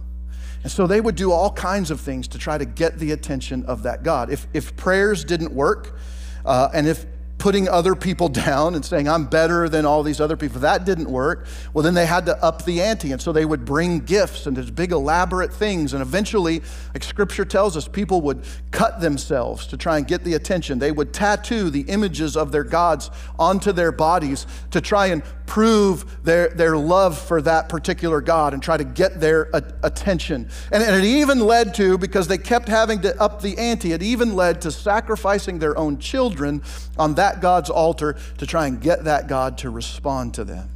And 0.63 0.71
so 0.71 0.87
they 0.87 1.01
would 1.01 1.17
do 1.17 1.33
all 1.33 1.53
kinds 1.53 1.91
of 1.91 2.01
things 2.01 2.29
to 2.29 2.39
try 2.39 2.57
to 2.57 2.65
get 2.65 2.99
the 2.99 3.13
attention 3.13 3.65
of 3.67 3.83
that 3.83 4.03
God. 4.03 4.31
If, 4.31 4.47
if 4.53 4.77
prayers 4.77 5.25
didn't 5.25 5.53
work, 5.53 5.99
uh, 6.45 6.69
and 6.73 6.87
if 6.87 7.07
putting 7.43 7.69
other 7.69 7.97
people 7.97 8.29
down 8.47 8.77
and 8.77 8.85
saying, 8.85 9.09
I'm 9.09 9.27
better 9.27 9.69
than 9.69 9.85
all 9.85 10.05
these 10.05 10.21
other 10.21 10.37
people. 10.37 10.61
That 10.61 10.85
didn't 10.85 11.11
work. 11.11 11.47
Well, 11.75 11.83
then 11.83 11.95
they 11.95 12.07
had 12.07 12.25
to 12.27 12.41
up 12.43 12.65
the 12.65 12.81
ante. 12.81 13.11
And 13.11 13.21
so 13.21 13.33
they 13.33 13.45
would 13.45 13.65
bring 13.65 13.99
gifts 13.99 14.47
and 14.47 14.57
these 14.57 14.71
big 14.71 14.93
elaborate 14.93 15.53
things. 15.53 15.93
And 15.93 16.01
eventually, 16.01 16.63
like 16.95 17.03
scripture 17.03 17.45
tells 17.45 17.77
us, 17.77 17.89
people 17.89 18.21
would 18.21 18.45
cut 18.71 19.01
themselves 19.01 19.67
to 19.67 19.77
try 19.77 19.99
and 19.99 20.07
get 20.07 20.23
the 20.23 20.35
attention. 20.35 20.79
They 20.79 20.93
would 20.93 21.13
tattoo 21.13 21.69
the 21.69 21.81
images 21.83 22.37
of 22.37 22.53
their 22.53 22.63
gods 22.63 23.11
onto 23.41 23.73
their 23.73 23.91
bodies 23.91 24.47
to 24.71 24.81
try 24.81 25.07
and 25.07 25.25
prove 25.47 26.25
their, 26.25 26.49
their 26.49 26.77
love 26.77 27.19
for 27.19 27.43
that 27.43 27.69
particular 27.69 28.21
God 28.21 28.55
and 28.55 28.63
try 28.63 28.77
to 28.77 28.85
get 28.85 29.21
their 29.21 29.51
attention. 29.83 30.49
And, 30.71 30.83
and 30.83 30.97
it 30.97 31.05
even 31.05 31.41
led 31.41 31.75
to, 31.75 31.99
because 31.99 32.29
they 32.29 32.39
kept 32.39 32.69
having 32.69 33.03
to 33.03 33.21
up 33.21 33.43
the 33.43 33.59
ante, 33.59 33.93
it 33.93 34.03
even 34.03 34.35
led 34.35 34.63
to 34.63 34.71
sacrificing 34.71 35.59
their 35.59 35.77
own 35.77 35.99
children 35.99 36.63
on 36.99 37.15
that 37.15 37.41
God's 37.41 37.71
altar 37.71 38.17
to 38.39 38.47
try 38.47 38.67
and 38.67 38.81
get 38.81 39.05
that 39.05 39.27
God 39.27 39.59
to 39.59 39.71
respond 39.71 40.35
to 40.35 40.45
them. 40.45 40.69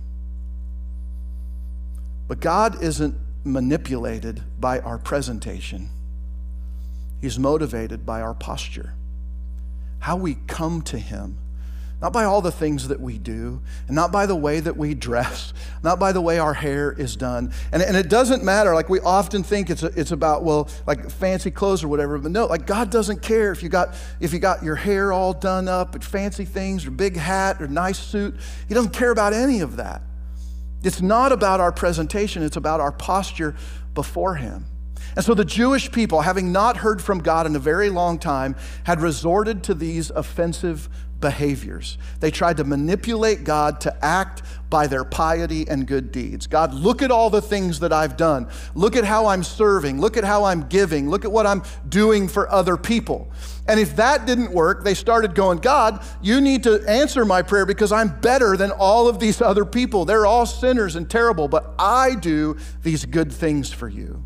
But 2.29 2.40
God 2.40 2.83
isn't 2.83 3.14
manipulated 3.44 4.42
by 4.59 4.81
our 4.81 4.98
presentation, 4.98 5.88
He's 7.20 7.38
motivated 7.38 8.05
by 8.05 8.20
our 8.20 8.35
posture, 8.35 8.94
how 10.00 10.16
we 10.16 10.35
come 10.46 10.83
to 10.83 10.98
Him 10.98 11.38
not 12.00 12.12
by 12.12 12.24
all 12.24 12.42
the 12.42 12.52
things 12.52 12.88
that 12.88 13.00
we 13.00 13.16
do, 13.16 13.61
and 13.87 13.96
not 13.96 14.12
by 14.12 14.26
the 14.26 14.37
way 14.37 14.61
that 14.61 14.76
we 14.76 14.94
dress, 14.94 15.54
not 15.82 15.98
by 15.98 16.12
the 16.12 16.20
way 16.20 16.38
our 16.38 16.52
hair 16.52 16.92
is 16.92 17.16
done. 17.16 17.52
And, 17.72 17.82
and 17.82 17.96
it 17.96 18.11
doesn't 18.11 18.44
matter, 18.44 18.74
like 18.74 18.90
we 18.90 19.00
often 19.00 19.42
think 19.42 19.70
it's, 19.70 19.82
a, 19.82 19.87
it's 19.98 20.11
about, 20.11 20.44
well, 20.44 20.68
like 20.87 21.11
fancy 21.11 21.50
clothes 21.50 21.82
or 21.82 21.88
whatever, 21.88 22.18
but 22.18 22.32
no, 22.32 22.46
like 22.46 22.66
God 22.66 22.90
doesn't 22.90 23.22
care 23.22 23.50
if 23.50 23.62
you 23.62 23.70
got, 23.70 23.94
if 24.20 24.35
you 24.35 24.38
got 24.38 24.62
your 24.62 24.74
hair 24.74 25.11
all 25.11 25.32
done 25.32 25.68
up 25.68 25.94
and 25.94 26.04
fancy 26.04 26.44
things 26.44 26.87
or 26.87 26.90
big 26.90 27.16
hat 27.16 27.62
or 27.62 27.66
nice 27.66 27.98
suit. 27.98 28.35
He 28.68 28.74
doesn't 28.74 28.92
care 28.92 29.11
about 29.11 29.32
any 29.32 29.61
of 29.61 29.76
that. 29.76 30.02
It's 30.82 31.00
not 31.00 31.32
about 31.32 31.61
our 31.61 31.72
presentation, 31.72 32.42
it's 32.42 32.56
about 32.56 32.80
our 32.80 32.92
posture 32.92 33.56
before 33.94 34.35
Him. 34.35 34.66
And 35.16 35.24
so 35.24 35.32
the 35.32 35.46
Jewish 35.46 35.90
people, 35.90 36.20
having 36.20 36.52
not 36.52 36.76
heard 36.76 37.02
from 37.02 37.20
God 37.20 37.46
in 37.46 37.56
a 37.56 37.59
very 37.59 37.88
long 37.88 38.18
time, 38.18 38.54
had 38.85 39.00
resorted 39.00 39.62
to 39.64 39.74
these 39.74 40.11
offensive 40.11 40.90
behaviors. 41.20 41.98
They 42.20 42.31
tried 42.31 42.59
to 42.59 42.64
manipulate 42.64 43.44
God 43.44 43.81
to 43.83 44.05
act 44.05 44.42
by 44.68 44.87
their 44.87 45.05
piety 45.05 45.66
and 45.68 45.87
good 45.87 46.12
deeds. 46.12 46.46
God, 46.46 46.74
look 46.74 47.02
at 47.02 47.11
all 47.11 47.31
the 47.31 47.40
things 47.40 47.81
that 47.81 47.92
I've 47.92 48.16
done. 48.16 48.48
Look 48.74 48.96
at 48.96 49.05
how 49.05 49.26
I'm 49.26 49.42
serving. 49.42 50.00
Look 50.00 50.16
at 50.16 50.24
how 50.24 50.44
I'm 50.44 50.68
giving. 50.68 51.09
Look 51.09 51.24
at 51.24 51.33
what 51.33 51.46
I'm 51.46 51.62
doing 51.88 52.29
for 52.29 52.50
other 52.50 52.76
people. 52.76 53.31
And 53.68 53.81
if 53.81 53.96
that 53.96 54.26
didn't 54.26 54.52
work, 54.52 54.85
they 54.85 54.94
started 54.94 55.35
going, 55.35 55.59
God, 55.59 56.05
you 56.20 56.40
need 56.40 56.64
to 56.64 56.83
answer 56.88 57.24
my 57.24 57.42
prayer 57.42 57.66
because 57.66 57.92
I'm 57.92 58.20
better 58.20 58.57
than 58.57 58.70
all 58.72 59.09
of 59.09 59.18
these 59.18 59.40
other 59.40 59.64
people. 59.64 60.05
They're 60.05 60.26
all 60.26 60.46
sinners 60.46 60.96
and 60.96 61.09
terrible, 61.09 61.48
but 61.48 61.74
I 61.79 62.14
do 62.14 62.57
these 62.83 63.05
good 63.05 63.33
things 63.33 63.72
for 63.72 63.88
you. 63.88 64.24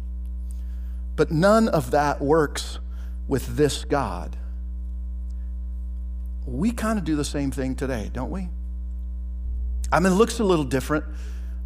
But 1.17 1.31
none 1.31 1.69
of 1.69 1.91
that 1.91 2.21
works 2.21 2.79
with 3.29 3.57
this 3.57 3.85
God. 3.85 4.37
We 6.47 6.73
kind 6.73 6.99
of 6.99 7.05
do 7.05 7.17
the 7.17 7.25
same 7.25 7.51
thing 7.51 7.75
today, 7.75 8.11
don't 8.13 8.31
we? 8.31 8.49
I 9.93 10.01
mean, 10.01 10.13
it 10.13 10.17
looks 10.17 10.39
a 10.39 10.45
little 10.45 10.65
different, 10.65 11.05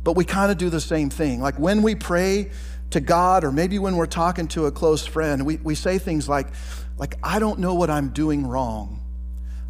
but 0.02 0.16
we 0.16 0.24
kind 0.24 0.50
of 0.50 0.58
do 0.58 0.70
the 0.70 0.80
same 0.80 1.10
thing. 1.10 1.40
Like 1.40 1.58
when 1.58 1.82
we 1.82 1.94
pray 1.94 2.50
to 2.90 3.00
God, 3.00 3.44
or 3.44 3.52
maybe 3.52 3.78
when 3.78 3.96
we're 3.96 4.06
talking 4.06 4.48
to 4.48 4.66
a 4.66 4.72
close 4.72 5.06
friend, 5.06 5.44
we, 5.44 5.56
we 5.56 5.74
say 5.74 5.98
things 5.98 6.28
like, 6.28 6.48
like, 6.96 7.16
I 7.22 7.38
don't 7.38 7.58
know 7.58 7.74
what 7.74 7.90
I'm 7.90 8.10
doing 8.10 8.46
wrong. 8.46 9.00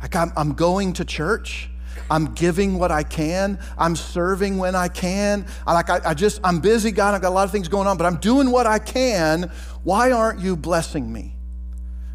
Like 0.01 0.15
I'm, 0.15 0.33
I'm 0.37 0.53
going 0.53 0.93
to 0.95 1.05
church. 1.05 1.71
I'm 2.11 2.35
giving 2.35 2.79
what 2.79 2.91
I 2.91 3.03
can. 3.03 3.59
I'm 3.79 3.97
serving 3.97 4.59
when 4.59 4.75
I 4.75 4.89
can. 4.89 5.47
I, 5.67 5.73
like 5.73 5.89
I, 5.89 6.01
I 6.05 6.15
just, 6.15 6.41
I'm 6.45 6.61
busy, 6.61 6.91
God. 6.91 7.15
I've 7.15 7.23
got 7.23 7.31
a 7.31 7.35
lot 7.35 7.45
of 7.45 7.51
things 7.51 7.69
going 7.69 7.87
on, 7.87 7.97
but 7.97 8.05
I'm 8.05 8.17
doing 8.17 8.51
what 8.51 8.67
I 8.67 8.79
can. 8.79 9.51
Why 9.85 10.13
aren't 10.13 10.41
you 10.41 10.57
blessing 10.57 11.11
me? 11.11 11.35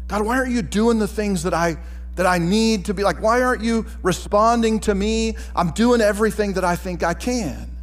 God, 0.06 0.24
why 0.24 0.38
aren't 0.38 0.52
you 0.52 0.62
doing 0.62 0.98
the 0.98 1.08
things 1.08 1.42
that 1.42 1.54
I 1.54 1.76
that 2.16 2.26
I 2.26 2.38
need 2.38 2.86
to 2.86 2.94
be 2.94 3.02
like, 3.02 3.20
why 3.20 3.42
aren't 3.42 3.62
you 3.62 3.86
responding 4.02 4.80
to 4.80 4.94
me? 4.94 5.36
I'm 5.54 5.70
doing 5.70 6.00
everything 6.00 6.54
that 6.54 6.64
I 6.64 6.76
think 6.76 7.02
I 7.02 7.14
can. 7.14 7.76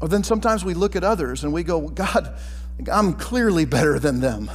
Or 0.00 0.08
then 0.08 0.24
sometimes 0.24 0.64
we 0.64 0.74
look 0.74 0.96
at 0.96 1.04
others 1.04 1.44
and 1.44 1.52
we 1.52 1.62
go, 1.62 1.88
God, 1.88 2.34
I'm 2.90 3.12
clearly 3.12 3.66
better 3.66 3.98
than 3.98 4.20
them. 4.20 4.50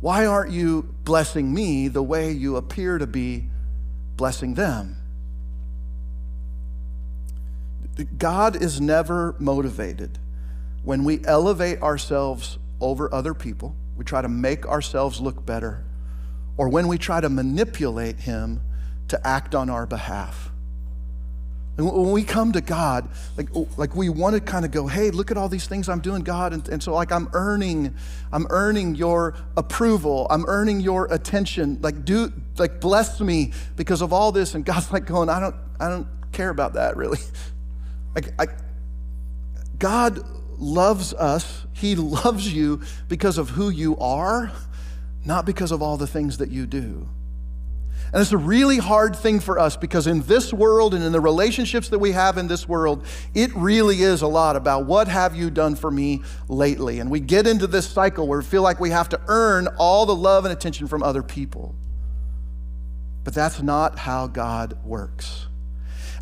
Why 0.00 0.26
aren't 0.26 0.50
you 0.50 0.94
blessing 1.04 1.54
me 1.54 1.88
the 1.88 2.02
way 2.02 2.32
you 2.32 2.56
appear 2.56 2.98
to 2.98 3.06
be 3.06 3.48
blessing 4.16 4.54
them? 4.54 4.96
God 8.18 8.60
is 8.60 8.80
never 8.80 9.36
motivated 9.38 10.18
when 10.82 11.04
we 11.04 11.24
elevate 11.24 11.80
ourselves 11.82 12.58
over 12.80 13.14
other 13.14 13.34
people 13.34 13.76
we 13.96 14.04
try 14.04 14.22
to 14.22 14.28
make 14.28 14.66
ourselves 14.66 15.20
look 15.20 15.44
better, 15.44 15.84
or 16.56 16.68
when 16.68 16.88
we 16.88 16.98
try 16.98 17.20
to 17.20 17.28
manipulate 17.28 18.20
Him 18.20 18.60
to 19.08 19.26
act 19.26 19.54
on 19.54 19.70
our 19.70 19.86
behalf. 19.86 20.50
And 21.78 21.90
when 21.90 22.12
we 22.12 22.22
come 22.22 22.52
to 22.52 22.60
God, 22.60 23.08
like, 23.38 23.48
oh, 23.54 23.66
like 23.78 23.96
we 23.96 24.10
want 24.10 24.34
to 24.34 24.40
kind 24.40 24.64
of 24.64 24.70
go, 24.70 24.86
hey, 24.86 25.10
look 25.10 25.30
at 25.30 25.38
all 25.38 25.48
these 25.48 25.66
things 25.66 25.88
I'm 25.88 26.00
doing, 26.00 26.22
God. 26.22 26.52
And, 26.52 26.68
and 26.68 26.82
so 26.82 26.92
like 26.92 27.10
I'm 27.10 27.30
earning, 27.32 27.94
I'm 28.30 28.46
earning 28.50 28.94
your 28.94 29.34
approval. 29.56 30.26
I'm 30.28 30.44
earning 30.46 30.80
your 30.80 31.06
attention. 31.10 31.78
Like 31.80 32.04
do 32.04 32.30
like 32.58 32.80
bless 32.80 33.20
me 33.20 33.52
because 33.74 34.02
of 34.02 34.12
all 34.12 34.32
this. 34.32 34.54
And 34.54 34.66
God's 34.66 34.92
like 34.92 35.06
going, 35.06 35.30
I 35.30 35.40
don't, 35.40 35.56
I 35.80 35.88
don't 35.88 36.06
care 36.32 36.50
about 36.50 36.74
that 36.74 36.96
really. 36.96 37.18
Like 38.14 38.28
I, 38.38 38.46
God 39.78 40.22
loves 40.58 41.14
us. 41.14 41.64
He 41.72 41.94
loves 41.96 42.52
you 42.52 42.82
because 43.08 43.38
of 43.38 43.48
who 43.48 43.70
you 43.70 43.96
are, 43.96 44.52
not 45.24 45.46
because 45.46 45.72
of 45.72 45.82
all 45.82 45.96
the 45.96 46.06
things 46.06 46.38
that 46.38 46.50
you 46.50 46.66
do. 46.66 47.08
And 48.12 48.20
it's 48.20 48.32
a 48.32 48.38
really 48.38 48.76
hard 48.76 49.16
thing 49.16 49.40
for 49.40 49.58
us 49.58 49.76
because 49.76 50.06
in 50.06 50.20
this 50.22 50.52
world 50.52 50.92
and 50.92 51.02
in 51.02 51.12
the 51.12 51.20
relationships 51.20 51.88
that 51.88 51.98
we 51.98 52.12
have 52.12 52.36
in 52.36 52.46
this 52.46 52.68
world, 52.68 53.06
it 53.32 53.54
really 53.54 54.02
is 54.02 54.20
a 54.20 54.26
lot 54.26 54.54
about 54.54 54.84
what 54.84 55.08
have 55.08 55.34
you 55.34 55.50
done 55.50 55.76
for 55.76 55.90
me 55.90 56.22
lately. 56.46 56.98
And 57.00 57.10
we 57.10 57.20
get 57.20 57.46
into 57.46 57.66
this 57.66 57.88
cycle 57.88 58.28
where 58.28 58.40
we 58.40 58.44
feel 58.44 58.62
like 58.62 58.80
we 58.80 58.90
have 58.90 59.08
to 59.10 59.20
earn 59.28 59.66
all 59.78 60.04
the 60.04 60.14
love 60.14 60.44
and 60.44 60.52
attention 60.52 60.88
from 60.88 61.02
other 61.02 61.22
people. 61.22 61.74
But 63.24 63.32
that's 63.32 63.62
not 63.62 63.98
how 63.98 64.26
God 64.26 64.76
works. 64.84 65.46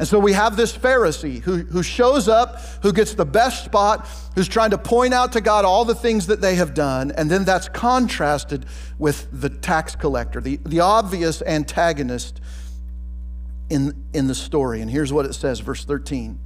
And 0.00 0.08
so 0.08 0.18
we 0.18 0.32
have 0.32 0.56
this 0.56 0.74
Pharisee 0.74 1.42
who, 1.42 1.58
who 1.58 1.82
shows 1.82 2.26
up, 2.26 2.58
who 2.82 2.90
gets 2.90 3.12
the 3.12 3.26
best 3.26 3.66
spot, 3.66 4.08
who's 4.34 4.48
trying 4.48 4.70
to 4.70 4.78
point 4.78 5.12
out 5.12 5.32
to 5.34 5.42
God 5.42 5.66
all 5.66 5.84
the 5.84 5.94
things 5.94 6.28
that 6.28 6.40
they 6.40 6.54
have 6.54 6.72
done. 6.72 7.12
And 7.18 7.30
then 7.30 7.44
that's 7.44 7.68
contrasted 7.68 8.64
with 8.98 9.28
the 9.30 9.50
tax 9.50 9.94
collector, 9.94 10.40
the, 10.40 10.56
the 10.64 10.80
obvious 10.80 11.42
antagonist 11.42 12.40
in, 13.68 14.06
in 14.14 14.26
the 14.26 14.34
story. 14.34 14.80
And 14.80 14.90
here's 14.90 15.12
what 15.12 15.26
it 15.26 15.34
says, 15.34 15.60
verse 15.60 15.84
13. 15.84 16.40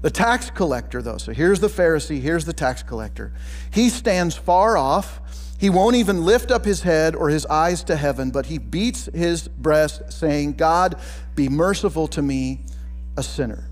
The 0.00 0.10
tax 0.10 0.48
collector, 0.48 1.02
though, 1.02 1.18
so 1.18 1.34
here's 1.34 1.60
the 1.60 1.68
Pharisee, 1.68 2.22
here's 2.22 2.46
the 2.46 2.54
tax 2.54 2.82
collector. 2.82 3.34
He 3.70 3.90
stands 3.90 4.34
far 4.34 4.78
off. 4.78 5.20
He 5.58 5.68
won't 5.68 5.96
even 5.96 6.24
lift 6.24 6.50
up 6.50 6.64
his 6.64 6.80
head 6.80 7.14
or 7.14 7.28
his 7.28 7.44
eyes 7.44 7.84
to 7.84 7.96
heaven, 7.96 8.30
but 8.30 8.46
he 8.46 8.56
beats 8.56 9.10
his 9.12 9.46
breast, 9.46 10.10
saying, 10.10 10.54
God, 10.54 10.98
be 11.34 11.50
merciful 11.50 12.08
to 12.08 12.22
me, 12.22 12.60
a 13.16 13.22
sinner. 13.22 13.68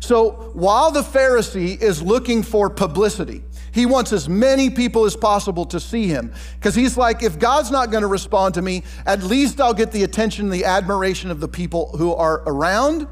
So 0.00 0.50
while 0.54 0.90
the 0.90 1.02
Pharisee 1.02 1.80
is 1.80 2.02
looking 2.02 2.42
for 2.42 2.70
publicity, 2.70 3.42
he 3.72 3.86
wants 3.86 4.12
as 4.12 4.28
many 4.28 4.70
people 4.70 5.04
as 5.04 5.16
possible 5.16 5.66
to 5.66 5.80
see 5.80 6.06
him. 6.06 6.32
Because 6.54 6.74
he's 6.74 6.96
like, 6.96 7.22
if 7.22 7.38
God's 7.38 7.70
not 7.70 7.90
going 7.90 8.02
to 8.02 8.06
respond 8.08 8.54
to 8.54 8.62
me, 8.62 8.84
at 9.04 9.22
least 9.22 9.60
I'll 9.60 9.74
get 9.74 9.92
the 9.92 10.02
attention, 10.02 10.48
the 10.48 10.64
admiration 10.64 11.30
of 11.30 11.40
the 11.40 11.48
people 11.48 11.96
who 11.96 12.14
are 12.14 12.42
around. 12.46 13.06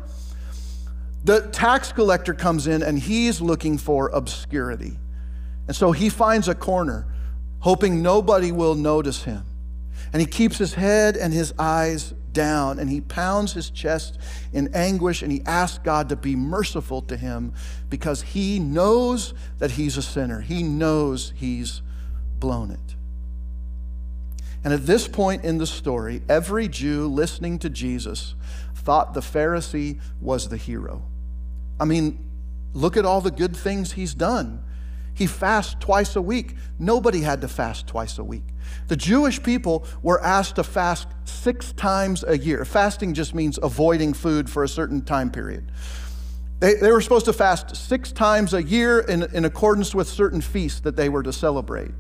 The 1.25 1.49
tax 1.49 1.93
collector 1.93 2.33
comes 2.33 2.67
in 2.67 2.83
and 2.83 2.99
he's 2.99 3.41
looking 3.41 3.77
for 3.77 4.09
obscurity. 4.11 4.93
And 5.67 5.77
so 5.77 5.93
he 5.93 6.09
finds 6.11 6.49
a 6.49 6.55
corner, 6.55 7.07
hoping 7.61 8.03
nobody 8.03 8.53
will 8.53 8.75
notice 8.75 9.25
him. 9.25 9.45
And 10.13 10.21
he 10.21 10.27
keeps 10.27 10.59
his 10.59 10.75
head 10.75 11.17
and 11.17 11.33
his 11.33 11.53
eyes 11.59 12.15
down 12.35 12.79
and 12.79 12.91
he 12.91 13.01
pounds 13.01 13.53
his 13.53 13.71
chest 13.71 14.19
in 14.53 14.75
anguish 14.75 15.23
and 15.23 15.33
he 15.33 15.43
asks 15.47 15.79
God 15.79 16.11
to 16.11 16.17
be 16.17 16.37
merciful 16.37 17.01
to 17.03 17.17
him 17.17 17.55
because 17.89 18.23
he 18.23 18.59
knows 18.59 19.33
that 19.59 19.73
he's 19.73 19.97
a 19.97 20.03
sinner. 20.03 20.41
He 20.41 20.63
knows 20.63 21.33
he's 21.37 21.81
blown 22.39 22.71
it. 22.71 22.97
And 24.65 24.73
at 24.73 24.87
this 24.87 25.09
point 25.09 25.45
in 25.45 25.59
the 25.59 25.67
story, 25.67 26.23
every 26.29 26.69
Jew 26.69 27.07
listening 27.07 27.59
to 27.61 27.71
Jesus 27.71 28.35
thought 28.75 29.15
the 29.15 29.21
Pharisee 29.21 30.01
was 30.21 30.49
the 30.49 30.57
hero. 30.57 31.03
I 31.79 31.85
mean, 31.85 32.31
look 32.73 32.97
at 32.97 33.05
all 33.05 33.21
the 33.21 33.31
good 33.31 33.57
things 33.57 33.93
he's 33.93 34.15
done. 34.15 34.63
He 35.15 35.27
fasts 35.27 35.77
twice 35.79 36.17
a 36.17 36.23
week. 36.23 36.57
Nobody 36.79 37.21
had 37.21 37.41
to 37.43 37.49
fast 37.49 37.87
twice 37.87 38.19
a 38.19 38.25
week. 38.25 38.43
The 38.89 38.97
Jewish 38.97 39.43
people 39.43 39.87
were 40.03 40.21
asked 40.23 40.57
to 40.57 40.65
fast 40.65 41.09
six 41.25 41.73
times 41.73 42.25
a 42.27 42.37
year. 42.37 42.65
Fasting 42.65 43.15
just 43.15 43.35
means 43.35 43.59
avoiding 43.63 44.13
food 44.13 44.51
for 44.51 44.65
a 44.65 44.69
certain 44.69 45.03
time 45.03 45.31
period. 45.31 45.71
They, 46.59 46.75
they 46.75 46.91
were 46.91 47.01
supposed 47.01 47.27
to 47.27 47.33
fast 47.33 47.77
six 47.77 48.11
times 48.11 48.55
a 48.55 48.63
year 48.63 49.01
in, 49.01 49.23
in 49.35 49.45
accordance 49.45 49.95
with 49.95 50.09
certain 50.09 50.41
feasts 50.41 50.81
that 50.81 50.97
they 50.97 51.09
were 51.09 51.23
to 51.23 51.33
celebrate. 51.33 51.93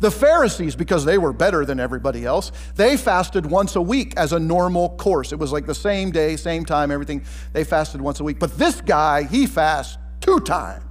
The 0.00 0.10
Pharisees, 0.10 0.76
because 0.76 1.04
they 1.04 1.18
were 1.18 1.32
better 1.32 1.64
than 1.64 1.80
everybody 1.80 2.24
else, 2.24 2.52
they 2.76 2.96
fasted 2.96 3.46
once 3.46 3.74
a 3.74 3.82
week 3.82 4.14
as 4.16 4.32
a 4.32 4.38
normal 4.38 4.90
course. 4.90 5.32
It 5.32 5.38
was 5.38 5.52
like 5.52 5.66
the 5.66 5.74
same 5.74 6.10
day, 6.10 6.36
same 6.36 6.64
time, 6.64 6.90
everything. 6.90 7.24
They 7.52 7.64
fasted 7.64 8.00
once 8.00 8.20
a 8.20 8.24
week. 8.24 8.38
But 8.38 8.56
this 8.58 8.80
guy, 8.80 9.24
he 9.24 9.46
fasts 9.46 9.98
two 10.20 10.40
times 10.40 10.84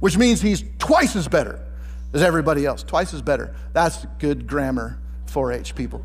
which 0.00 0.16
means 0.16 0.40
he's 0.40 0.64
twice 0.78 1.16
as 1.16 1.28
better 1.28 1.60
as 2.12 2.22
everybody 2.22 2.64
else. 2.64 2.82
Twice 2.82 3.14
as 3.14 3.22
better. 3.22 3.54
That's 3.72 4.06
good 4.18 4.46
grammar, 4.46 4.98
4 5.26 5.52
H 5.52 5.74
people. 5.74 6.02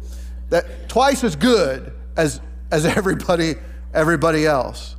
That 0.49 0.89
twice 0.89 1.23
as 1.23 1.35
good 1.35 1.93
as, 2.17 2.41
as 2.71 2.85
everybody, 2.85 3.55
everybody 3.93 4.45
else. 4.45 4.95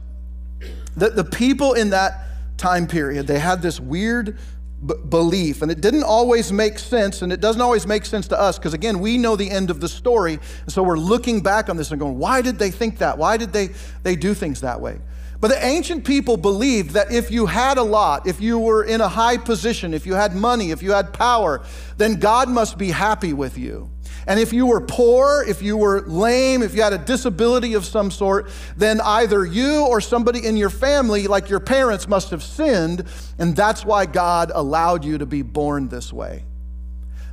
The, 0.96 1.10
the 1.10 1.24
people 1.24 1.74
in 1.74 1.90
that 1.90 2.26
time 2.56 2.86
period, 2.86 3.26
they 3.26 3.38
had 3.38 3.62
this 3.62 3.80
weird 3.80 4.38
b- 4.84 4.94
belief, 5.08 5.62
and 5.62 5.70
it 5.70 5.80
didn't 5.80 6.04
always 6.04 6.52
make 6.52 6.78
sense, 6.78 7.22
and 7.22 7.32
it 7.32 7.40
doesn't 7.40 7.60
always 7.60 7.86
make 7.86 8.04
sense 8.04 8.28
to 8.28 8.40
us, 8.40 8.58
because 8.58 8.74
again, 8.74 9.00
we 9.00 9.18
know 9.18 9.34
the 9.34 9.50
end 9.50 9.70
of 9.70 9.80
the 9.80 9.88
story, 9.88 10.34
and 10.62 10.72
so 10.72 10.82
we're 10.82 10.96
looking 10.96 11.42
back 11.42 11.68
on 11.68 11.76
this 11.76 11.90
and 11.90 12.00
going, 12.00 12.18
why 12.18 12.42
did 12.42 12.58
they 12.58 12.70
think 12.70 12.98
that? 12.98 13.18
Why 13.18 13.36
did 13.36 13.52
they, 13.52 13.70
they 14.04 14.14
do 14.14 14.34
things 14.34 14.60
that 14.60 14.80
way? 14.80 14.98
But 15.44 15.50
the 15.50 15.66
ancient 15.66 16.06
people 16.06 16.38
believed 16.38 16.92
that 16.92 17.12
if 17.12 17.30
you 17.30 17.44
had 17.44 17.76
a 17.76 17.82
lot, 17.82 18.26
if 18.26 18.40
you 18.40 18.58
were 18.58 18.82
in 18.82 19.02
a 19.02 19.08
high 19.08 19.36
position, 19.36 19.92
if 19.92 20.06
you 20.06 20.14
had 20.14 20.34
money, 20.34 20.70
if 20.70 20.82
you 20.82 20.92
had 20.92 21.12
power, 21.12 21.62
then 21.98 22.18
God 22.18 22.48
must 22.48 22.78
be 22.78 22.90
happy 22.90 23.34
with 23.34 23.58
you. 23.58 23.90
And 24.26 24.40
if 24.40 24.54
you 24.54 24.64
were 24.64 24.80
poor, 24.80 25.44
if 25.46 25.60
you 25.60 25.76
were 25.76 26.00
lame, 26.06 26.62
if 26.62 26.74
you 26.74 26.80
had 26.80 26.94
a 26.94 26.98
disability 26.98 27.74
of 27.74 27.84
some 27.84 28.10
sort, 28.10 28.48
then 28.78 29.02
either 29.02 29.44
you 29.44 29.84
or 29.84 30.00
somebody 30.00 30.46
in 30.46 30.56
your 30.56 30.70
family, 30.70 31.26
like 31.26 31.50
your 31.50 31.60
parents, 31.60 32.08
must 32.08 32.30
have 32.30 32.42
sinned, 32.42 33.04
and 33.38 33.54
that's 33.54 33.84
why 33.84 34.06
God 34.06 34.50
allowed 34.54 35.04
you 35.04 35.18
to 35.18 35.26
be 35.26 35.42
born 35.42 35.88
this 35.88 36.10
way. 36.10 36.42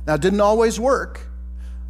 Now, 0.06 0.16
it 0.16 0.20
didn't 0.20 0.42
always 0.42 0.78
work. 0.78 1.31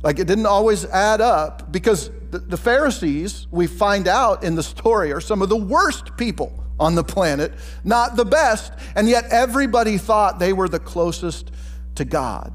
Like 0.03 0.19
it 0.19 0.27
didn't 0.27 0.47
always 0.47 0.85
add 0.85 1.21
up 1.21 1.71
because 1.71 2.11
the, 2.31 2.57
Pharisees, 2.57 3.47
we 3.51 3.67
find 3.67 4.09
out 4.09 4.43
in 4.43 4.55
the 4.55 4.63
story, 4.63 5.13
are 5.13 5.21
some 5.21 5.43
of 5.43 5.49
the 5.49 5.57
worst 5.57 6.17
people 6.17 6.65
on 6.81 6.95
the 6.95 7.05
planet, 7.05 7.53
not 7.85 8.17
the 8.17 8.25
best, 8.25 8.73
and 8.97 9.09
yet 9.09 9.27
everybody 9.31 9.99
thought 9.99 10.39
they 10.39 10.53
were 10.53 10.69
the 10.69 10.81
closest 10.81 11.51
to 11.97 12.05
God. 12.05 12.53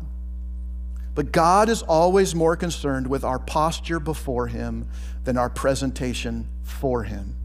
But 1.13 1.31
God 1.31 1.69
is 1.69 1.83
always 1.83 2.35
more 2.35 2.55
concerned 2.55 3.07
with 3.07 3.23
our 3.23 3.39
posture 3.39 3.99
before 3.99 4.47
Him 4.47 4.87
than 5.23 5.37
our 5.37 5.49
presentation 5.49 6.47
for 6.63 7.03
Him. 7.03 7.35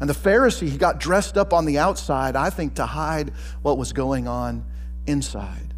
And 0.00 0.08
the 0.08 0.14
Pharisee, 0.14 0.68
he 0.68 0.76
got 0.76 0.98
dressed 0.98 1.36
up 1.38 1.52
on 1.52 1.64
the 1.64 1.78
outside, 1.78 2.36
I 2.36 2.50
think, 2.50 2.74
to 2.74 2.86
hide 2.86 3.32
what 3.62 3.78
was 3.78 3.92
going 3.92 4.26
on 4.26 4.64
inside. 5.06 5.74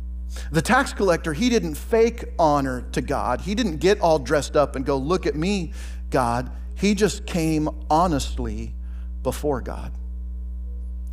The 0.51 0.63
tax 0.63 0.93
collector, 0.93 1.33
he 1.33 1.49
didn't 1.49 1.75
fake 1.75 2.25
honor 2.39 2.83
to 2.93 3.01
God. 3.01 3.41
He 3.41 3.55
didn't 3.55 3.79
get 3.79 4.01
all 4.01 4.19
dressed 4.19 4.57
up 4.57 4.77
and 4.77 4.85
go, 4.85 4.97
Look 4.97 5.27
at 5.27 5.35
me, 5.35 5.73
God. 6.11 6.51
He 6.75 6.95
just 6.95 7.27
came 7.27 7.69
honestly 7.91 8.75
before 9.23 9.61
God. 9.61 9.93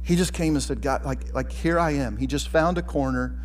He 0.03 0.15
just 0.15 0.33
came 0.33 0.53
and 0.53 0.61
said, 0.63 0.81
God, 0.81 1.03
like, 1.03 1.33
like 1.33 1.51
here 1.51 1.79
I 1.79 1.91
am. 1.91 2.17
He 2.17 2.27
just 2.27 2.49
found 2.49 2.77
a 2.77 2.83
corner 2.83 3.43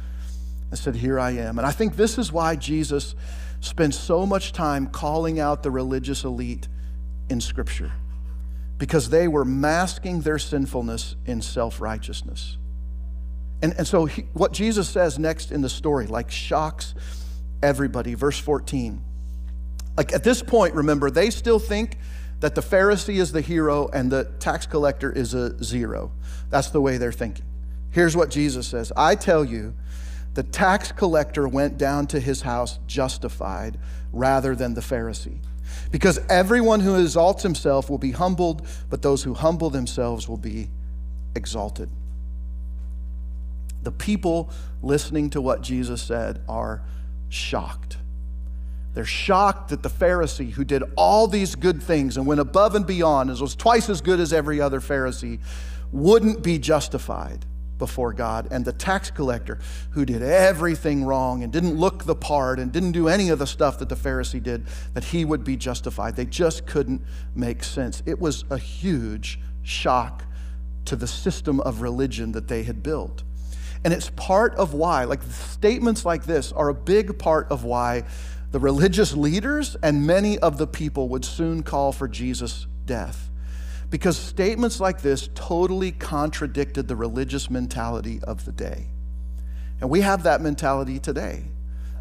and 0.70 0.78
said, 0.78 0.96
Here 0.96 1.18
I 1.18 1.30
am. 1.32 1.58
And 1.58 1.66
I 1.66 1.70
think 1.70 1.96
this 1.96 2.18
is 2.18 2.30
why 2.30 2.56
Jesus 2.56 3.14
spends 3.60 3.98
so 3.98 4.26
much 4.26 4.52
time 4.52 4.86
calling 4.86 5.40
out 5.40 5.62
the 5.62 5.70
religious 5.70 6.24
elite 6.24 6.68
in 7.28 7.40
Scripture, 7.40 7.92
because 8.78 9.10
they 9.10 9.28
were 9.28 9.44
masking 9.44 10.20
their 10.20 10.38
sinfulness 10.38 11.16
in 11.26 11.40
self 11.40 11.80
righteousness. 11.80 12.58
And, 13.62 13.74
and 13.76 13.86
so, 13.86 14.06
he, 14.06 14.22
what 14.32 14.52
Jesus 14.52 14.88
says 14.88 15.18
next 15.18 15.52
in 15.52 15.60
the 15.60 15.68
story, 15.68 16.06
like, 16.06 16.30
shocks 16.30 16.94
everybody. 17.62 18.14
Verse 18.14 18.38
14. 18.38 19.04
Like, 19.96 20.12
at 20.12 20.24
this 20.24 20.42
point, 20.42 20.74
remember, 20.74 21.10
they 21.10 21.30
still 21.30 21.58
think 21.58 21.98
that 22.40 22.54
the 22.54 22.62
Pharisee 22.62 23.20
is 23.20 23.32
the 23.32 23.42
hero 23.42 23.88
and 23.88 24.10
the 24.10 24.24
tax 24.38 24.66
collector 24.66 25.12
is 25.12 25.34
a 25.34 25.62
zero. 25.62 26.12
That's 26.48 26.70
the 26.70 26.80
way 26.80 26.96
they're 26.96 27.12
thinking. 27.12 27.44
Here's 27.90 28.16
what 28.16 28.30
Jesus 28.30 28.66
says 28.66 28.92
I 28.96 29.14
tell 29.14 29.44
you, 29.44 29.74
the 30.34 30.42
tax 30.42 30.92
collector 30.92 31.46
went 31.46 31.76
down 31.76 32.06
to 32.08 32.20
his 32.20 32.42
house 32.42 32.78
justified 32.86 33.78
rather 34.12 34.54
than 34.54 34.74
the 34.74 34.80
Pharisee. 34.80 35.38
Because 35.90 36.18
everyone 36.28 36.80
who 36.80 37.00
exalts 37.00 37.42
himself 37.42 37.90
will 37.90 37.98
be 37.98 38.12
humbled, 38.12 38.66
but 38.88 39.02
those 39.02 39.22
who 39.22 39.34
humble 39.34 39.70
themselves 39.70 40.28
will 40.28 40.36
be 40.36 40.68
exalted. 41.34 41.90
The 43.82 43.92
people 43.92 44.50
listening 44.82 45.30
to 45.30 45.40
what 45.40 45.62
Jesus 45.62 46.02
said 46.02 46.42
are 46.48 46.82
shocked. 47.28 47.96
They're 48.92 49.04
shocked 49.04 49.68
that 49.68 49.82
the 49.82 49.88
Pharisee, 49.88 50.50
who 50.50 50.64
did 50.64 50.82
all 50.96 51.28
these 51.28 51.54
good 51.54 51.82
things 51.82 52.16
and 52.16 52.26
went 52.26 52.40
above 52.40 52.74
and 52.74 52.86
beyond, 52.86 53.30
and 53.30 53.40
was 53.40 53.54
twice 53.54 53.88
as 53.88 54.00
good 54.00 54.18
as 54.18 54.32
every 54.32 54.60
other 54.60 54.80
Pharisee, 54.80 55.38
wouldn't 55.92 56.42
be 56.42 56.58
justified 56.58 57.46
before 57.78 58.12
God. 58.12 58.48
And 58.50 58.64
the 58.64 58.72
tax 58.72 59.10
collector, 59.10 59.58
who 59.90 60.04
did 60.04 60.22
everything 60.22 61.04
wrong 61.04 61.42
and 61.42 61.52
didn't 61.52 61.76
look 61.76 62.04
the 62.04 62.14
part 62.14 62.58
and 62.58 62.70
didn't 62.72 62.92
do 62.92 63.08
any 63.08 63.28
of 63.30 63.38
the 63.38 63.46
stuff 63.46 63.78
that 63.78 63.88
the 63.88 63.96
Pharisee 63.96 64.42
did, 64.42 64.66
that 64.94 65.04
he 65.04 65.24
would 65.24 65.44
be 65.44 65.56
justified. 65.56 66.16
They 66.16 66.26
just 66.26 66.66
couldn't 66.66 67.02
make 67.34 67.64
sense. 67.64 68.02
It 68.06 68.20
was 68.20 68.44
a 68.50 68.58
huge 68.58 69.40
shock 69.62 70.24
to 70.84 70.96
the 70.96 71.06
system 71.06 71.60
of 71.60 71.80
religion 71.80 72.32
that 72.32 72.48
they 72.48 72.64
had 72.64 72.82
built. 72.82 73.22
And 73.84 73.94
it's 73.94 74.10
part 74.10 74.54
of 74.56 74.74
why, 74.74 75.04
like 75.04 75.22
statements 75.22 76.04
like 76.04 76.24
this 76.24 76.52
are 76.52 76.68
a 76.68 76.74
big 76.74 77.18
part 77.18 77.50
of 77.50 77.64
why 77.64 78.04
the 78.50 78.58
religious 78.58 79.14
leaders 79.14 79.76
and 79.82 80.06
many 80.06 80.38
of 80.38 80.58
the 80.58 80.66
people 80.66 81.08
would 81.08 81.24
soon 81.24 81.62
call 81.62 81.92
for 81.92 82.08
Jesus' 82.08 82.66
death. 82.84 83.30
Because 83.88 84.16
statements 84.16 84.80
like 84.80 85.00
this 85.00 85.28
totally 85.34 85.92
contradicted 85.92 86.88
the 86.88 86.96
religious 86.96 87.48
mentality 87.50 88.20
of 88.22 88.44
the 88.44 88.52
day. 88.52 88.86
And 89.80 89.88
we 89.88 90.02
have 90.02 90.24
that 90.24 90.40
mentality 90.40 90.98
today. 90.98 91.44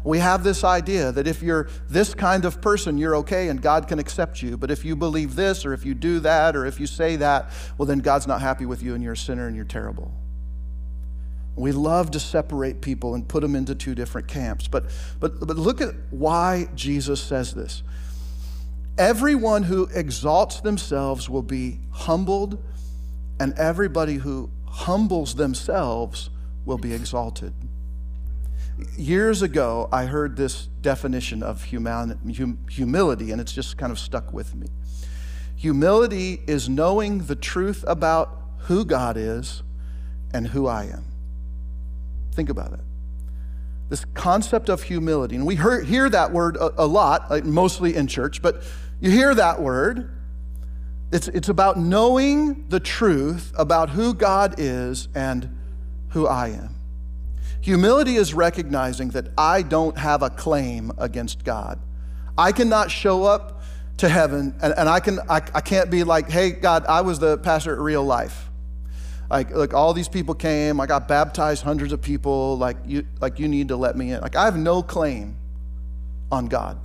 We 0.04 0.18
have 0.18 0.44
this 0.44 0.64
idea 0.64 1.12
that 1.12 1.26
if 1.26 1.42
you're 1.42 1.68
this 1.88 2.14
kind 2.14 2.44
of 2.44 2.60
person, 2.60 2.96
you're 2.96 3.16
okay 3.16 3.48
and 3.48 3.60
God 3.60 3.86
can 3.86 3.98
accept 3.98 4.42
you. 4.42 4.56
But 4.56 4.70
if 4.70 4.84
you 4.84 4.96
believe 4.96 5.34
this, 5.34 5.66
or 5.66 5.72
if 5.72 5.84
you 5.84 5.94
do 5.94 6.20
that, 6.20 6.56
or 6.56 6.64
if 6.64 6.80
you 6.80 6.86
say 6.86 7.16
that, 7.16 7.50
well, 7.76 7.86
then 7.86 7.98
God's 7.98 8.26
not 8.26 8.40
happy 8.40 8.66
with 8.66 8.82
you 8.82 8.94
and 8.94 9.02
you're 9.02 9.12
a 9.12 9.16
sinner 9.16 9.46
and 9.46 9.56
you're 9.56 9.64
terrible. 9.64 10.12
We 11.60 11.72
love 11.72 12.10
to 12.12 12.20
separate 12.20 12.80
people 12.80 13.14
and 13.14 13.26
put 13.26 13.42
them 13.42 13.54
into 13.54 13.74
two 13.74 13.94
different 13.94 14.28
camps. 14.28 14.68
But, 14.68 14.86
but, 15.18 15.38
but 15.46 15.56
look 15.56 15.80
at 15.80 15.94
why 16.10 16.68
Jesus 16.74 17.22
says 17.22 17.54
this. 17.54 17.82
Everyone 18.98 19.62
who 19.64 19.88
exalts 19.94 20.60
themselves 20.60 21.28
will 21.28 21.42
be 21.42 21.80
humbled, 21.90 22.62
and 23.38 23.52
everybody 23.58 24.14
who 24.14 24.50
humbles 24.66 25.34
themselves 25.34 26.30
will 26.64 26.78
be 26.78 26.92
exalted. 26.92 27.52
Years 28.96 29.42
ago, 29.42 29.88
I 29.92 30.06
heard 30.06 30.36
this 30.36 30.66
definition 30.80 31.42
of 31.42 31.64
human, 31.64 32.18
humility, 32.70 33.30
and 33.30 33.40
it's 33.40 33.52
just 33.52 33.76
kind 33.76 33.92
of 33.92 33.98
stuck 33.98 34.32
with 34.32 34.54
me. 34.54 34.68
Humility 35.56 36.40
is 36.46 36.68
knowing 36.68 37.18
the 37.24 37.36
truth 37.36 37.84
about 37.86 38.34
who 38.60 38.84
God 38.84 39.16
is 39.16 39.62
and 40.32 40.46
who 40.46 40.66
I 40.66 40.84
am. 40.84 41.04
Think 42.32 42.48
about 42.48 42.72
it. 42.72 42.80
This 43.88 44.04
concept 44.14 44.68
of 44.68 44.84
humility, 44.84 45.34
and 45.34 45.46
we 45.46 45.56
hear, 45.56 45.82
hear 45.82 46.08
that 46.10 46.32
word 46.32 46.56
a, 46.56 46.84
a 46.84 46.86
lot, 46.86 47.30
like 47.30 47.44
mostly 47.44 47.96
in 47.96 48.06
church, 48.06 48.40
but 48.40 48.62
you 49.00 49.10
hear 49.10 49.34
that 49.34 49.60
word. 49.60 50.16
It's, 51.12 51.26
it's 51.26 51.48
about 51.48 51.76
knowing 51.76 52.68
the 52.68 52.78
truth 52.78 53.52
about 53.58 53.90
who 53.90 54.14
God 54.14 54.54
is 54.58 55.08
and 55.14 55.58
who 56.10 56.28
I 56.28 56.48
am. 56.48 56.76
Humility 57.62 58.14
is 58.14 58.32
recognizing 58.32 59.08
that 59.10 59.28
I 59.36 59.62
don't 59.62 59.98
have 59.98 60.22
a 60.22 60.30
claim 60.30 60.92
against 60.98 61.44
God. 61.44 61.80
I 62.38 62.52
cannot 62.52 62.90
show 62.90 63.24
up 63.24 63.60
to 63.98 64.08
heaven 64.08 64.54
and, 64.62 64.72
and 64.76 64.88
I, 64.88 65.00
can, 65.00 65.18
I, 65.28 65.42
I 65.52 65.60
can't 65.60 65.90
be 65.90 66.04
like, 66.04 66.30
hey, 66.30 66.52
God, 66.52 66.86
I 66.86 67.00
was 67.00 67.18
the 67.18 67.38
pastor 67.38 67.74
at 67.74 67.80
real 67.80 68.04
life 68.04 68.49
like 69.30 69.52
like 69.52 69.72
all 69.72 69.94
these 69.94 70.08
people 70.08 70.34
came. 70.34 70.80
I 70.80 70.86
got 70.86 71.06
baptized 71.06 71.62
hundreds 71.62 71.92
of 71.92 72.02
people. 72.02 72.58
Like 72.58 72.76
you 72.84 73.06
like 73.20 73.38
you 73.38 73.48
need 73.48 73.68
to 73.68 73.76
let 73.76 73.96
me 73.96 74.12
in. 74.12 74.20
Like 74.20 74.36
i 74.36 74.44
have 74.44 74.56
no 74.56 74.82
claim 74.82 75.36
on 76.30 76.46
god. 76.46 76.78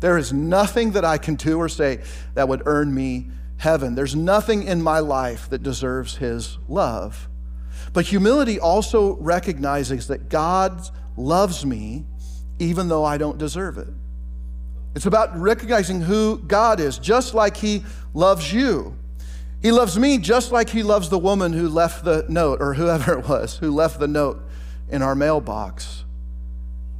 There 0.00 0.16
is 0.16 0.32
nothing 0.32 0.92
that 0.92 1.04
i 1.04 1.18
can 1.18 1.34
do 1.34 1.58
or 1.58 1.68
say 1.68 2.00
that 2.34 2.48
would 2.48 2.62
earn 2.64 2.92
me 2.94 3.28
heaven. 3.58 3.94
There's 3.94 4.16
nothing 4.16 4.62
in 4.62 4.80
my 4.80 5.00
life 5.00 5.50
that 5.50 5.62
deserves 5.62 6.16
his 6.16 6.58
love. 6.68 7.28
But 7.92 8.06
humility 8.06 8.58
also 8.58 9.16
recognizes 9.16 10.08
that 10.08 10.30
god 10.30 10.88
loves 11.16 11.66
me 11.66 12.06
even 12.60 12.88
though 12.88 13.04
i 13.04 13.18
don't 13.18 13.36
deserve 13.36 13.76
it. 13.76 13.88
It's 14.94 15.06
about 15.06 15.38
recognizing 15.38 16.00
who 16.00 16.38
god 16.38 16.80
is 16.80 16.98
just 16.98 17.34
like 17.34 17.58
he 17.58 17.84
loves 18.14 18.50
you 18.50 18.96
he 19.60 19.72
loves 19.72 19.98
me 19.98 20.18
just 20.18 20.52
like 20.52 20.70
he 20.70 20.82
loves 20.82 21.08
the 21.08 21.18
woman 21.18 21.52
who 21.52 21.68
left 21.68 22.04
the 22.04 22.24
note, 22.28 22.60
or 22.60 22.74
whoever 22.74 23.18
it 23.18 23.28
was 23.28 23.58
who 23.58 23.70
left 23.70 23.98
the 23.98 24.08
note 24.08 24.40
in 24.88 25.02
our 25.02 25.14
mailbox. 25.14 26.04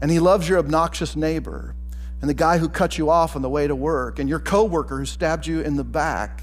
And 0.00 0.10
he 0.10 0.18
loves 0.18 0.48
your 0.48 0.58
obnoxious 0.58 1.16
neighbor, 1.16 1.74
and 2.20 2.28
the 2.28 2.34
guy 2.34 2.58
who 2.58 2.68
cut 2.68 2.98
you 2.98 3.10
off 3.10 3.36
on 3.36 3.42
the 3.42 3.48
way 3.48 3.66
to 3.66 3.76
work, 3.76 4.18
and 4.18 4.28
your 4.28 4.40
coworker 4.40 4.98
who 4.98 5.06
stabbed 5.06 5.46
you 5.46 5.60
in 5.60 5.76
the 5.76 5.84
back. 5.84 6.42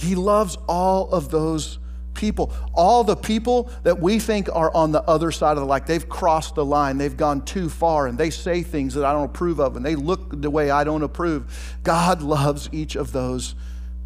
He 0.00 0.14
loves 0.14 0.56
all 0.68 1.10
of 1.10 1.30
those 1.30 1.78
people. 2.14 2.52
All 2.74 3.04
the 3.04 3.16
people 3.16 3.70
that 3.84 4.00
we 4.00 4.18
think 4.18 4.48
are 4.52 4.74
on 4.74 4.92
the 4.92 5.02
other 5.02 5.30
side 5.30 5.52
of 5.52 5.60
the 5.60 5.66
like 5.66 5.86
they've 5.86 6.08
crossed 6.08 6.54
the 6.54 6.64
line, 6.64 6.98
they've 6.98 7.16
gone 7.16 7.44
too 7.44 7.68
far, 7.68 8.06
and 8.06 8.18
they 8.18 8.30
say 8.30 8.62
things 8.62 8.94
that 8.94 9.04
I 9.04 9.12
don't 9.12 9.26
approve 9.26 9.60
of, 9.60 9.76
and 9.76 9.84
they 9.84 9.94
look 9.94 10.40
the 10.40 10.50
way 10.50 10.70
I 10.70 10.84
don't 10.84 11.02
approve. 11.02 11.76
God 11.82 12.22
loves 12.22 12.68
each 12.72 12.96
of 12.96 13.12
those 13.12 13.54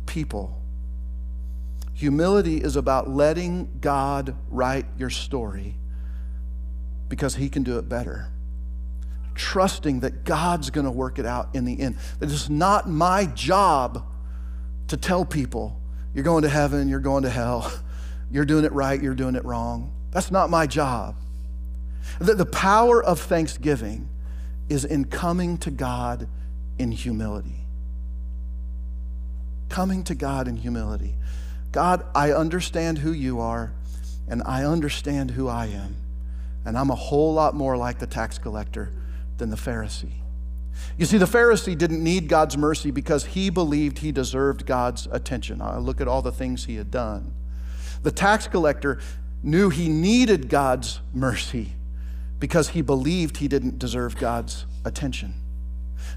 people. 0.07 0.63
Humility 1.97 2.59
is 2.59 2.77
about 2.77 3.09
letting 3.09 3.79
God 3.81 4.37
write 4.51 4.85
your 4.99 5.09
story 5.09 5.77
because 7.09 7.37
He 7.37 7.49
can 7.49 7.63
do 7.63 7.79
it 7.79 7.89
better. 7.89 8.29
Trusting 9.35 10.01
that 10.01 10.25
God's 10.25 10.69
going 10.69 10.85
to 10.85 10.91
work 10.91 11.19
it 11.19 11.25
out 11.25 11.55
in 11.55 11.65
the 11.65 11.81
end. 11.81 11.97
That 12.19 12.31
it's 12.31 12.51
not 12.51 12.87
my 12.87 13.25
job 13.25 14.05
to 14.89 14.99
tell 14.99 15.25
people 15.25 15.81
you're 16.13 16.23
going 16.23 16.43
to 16.43 16.51
heaven, 16.51 16.87
you're 16.87 17.01
going 17.01 17.23
to 17.23 17.31
hell, 17.31 17.73
you're 18.31 18.45
doing 18.45 18.67
it 18.67 18.73
right, 18.73 19.03
you're 19.03 19.15
doing 19.15 19.35
it 19.35 19.45
wrong. 19.47 19.91
That's 20.11 20.31
not 20.31 20.51
my 20.51 20.67
job. 20.67 21.17
The, 22.19 22.35
the 22.35 22.47
power 22.47 23.03
of 23.03 23.21
thanksgiving 23.21 24.11
is 24.69 24.85
in 24.85 25.07
coming 25.07 25.57
to 25.59 25.71
God 25.71 26.29
in 26.79 26.93
humility. 26.93 27.65
Coming 29.71 30.05
to 30.05 30.15
God 30.15 30.47
in 30.47 30.57
humility. 30.57 31.17
God, 31.77 32.07
I 32.15 32.33
understand 32.33 32.97
who 32.97 33.13
you 33.13 33.39
are, 33.39 33.71
and 34.27 34.43
I 34.47 34.65
understand 34.65 35.33
who 35.33 35.47
I 35.47 35.67
am. 35.67 35.95
And 36.65 36.75
I'm 36.75 36.89
a 36.89 36.95
whole 36.95 37.35
lot 37.35 37.55
more 37.55 37.77
like 37.77 37.99
the 37.99 38.07
tax 38.07 38.39
collector 38.39 38.95
than 39.37 39.51
the 39.51 39.59
Pharisee. 39.59 40.15
You 40.97 41.05
see, 41.05 41.19
the 41.19 41.27
Pharisee 41.27 41.77
didn't 41.77 42.03
need 42.03 42.31
God's 42.31 42.57
mercy 42.57 42.91
because 42.91 43.27
he 43.27 43.51
believed 43.51 43.99
he 43.99 44.11
deserved 44.11 44.65
God's 44.65 45.07
attention. 45.13 45.61
I 45.61 45.77
look 45.77 46.01
at 46.01 46.09
all 46.09 46.23
the 46.23 46.33
things 46.33 46.65
he 46.65 46.77
had 46.77 46.91
done. 46.91 47.35
The 48.03 48.11
tax 48.11 48.49
collector 48.49 48.99
knew 49.43 49.69
he 49.69 49.91
needed 49.91 50.49
God's 50.49 51.01
mercy 51.13 51.73
because 52.41 52.71
he 52.71 52.81
believed 52.81 53.37
he 53.37 53.49
didn't 53.49 53.79
deserve 53.79 54.17
God's 54.17 54.65
attention. 54.83 55.35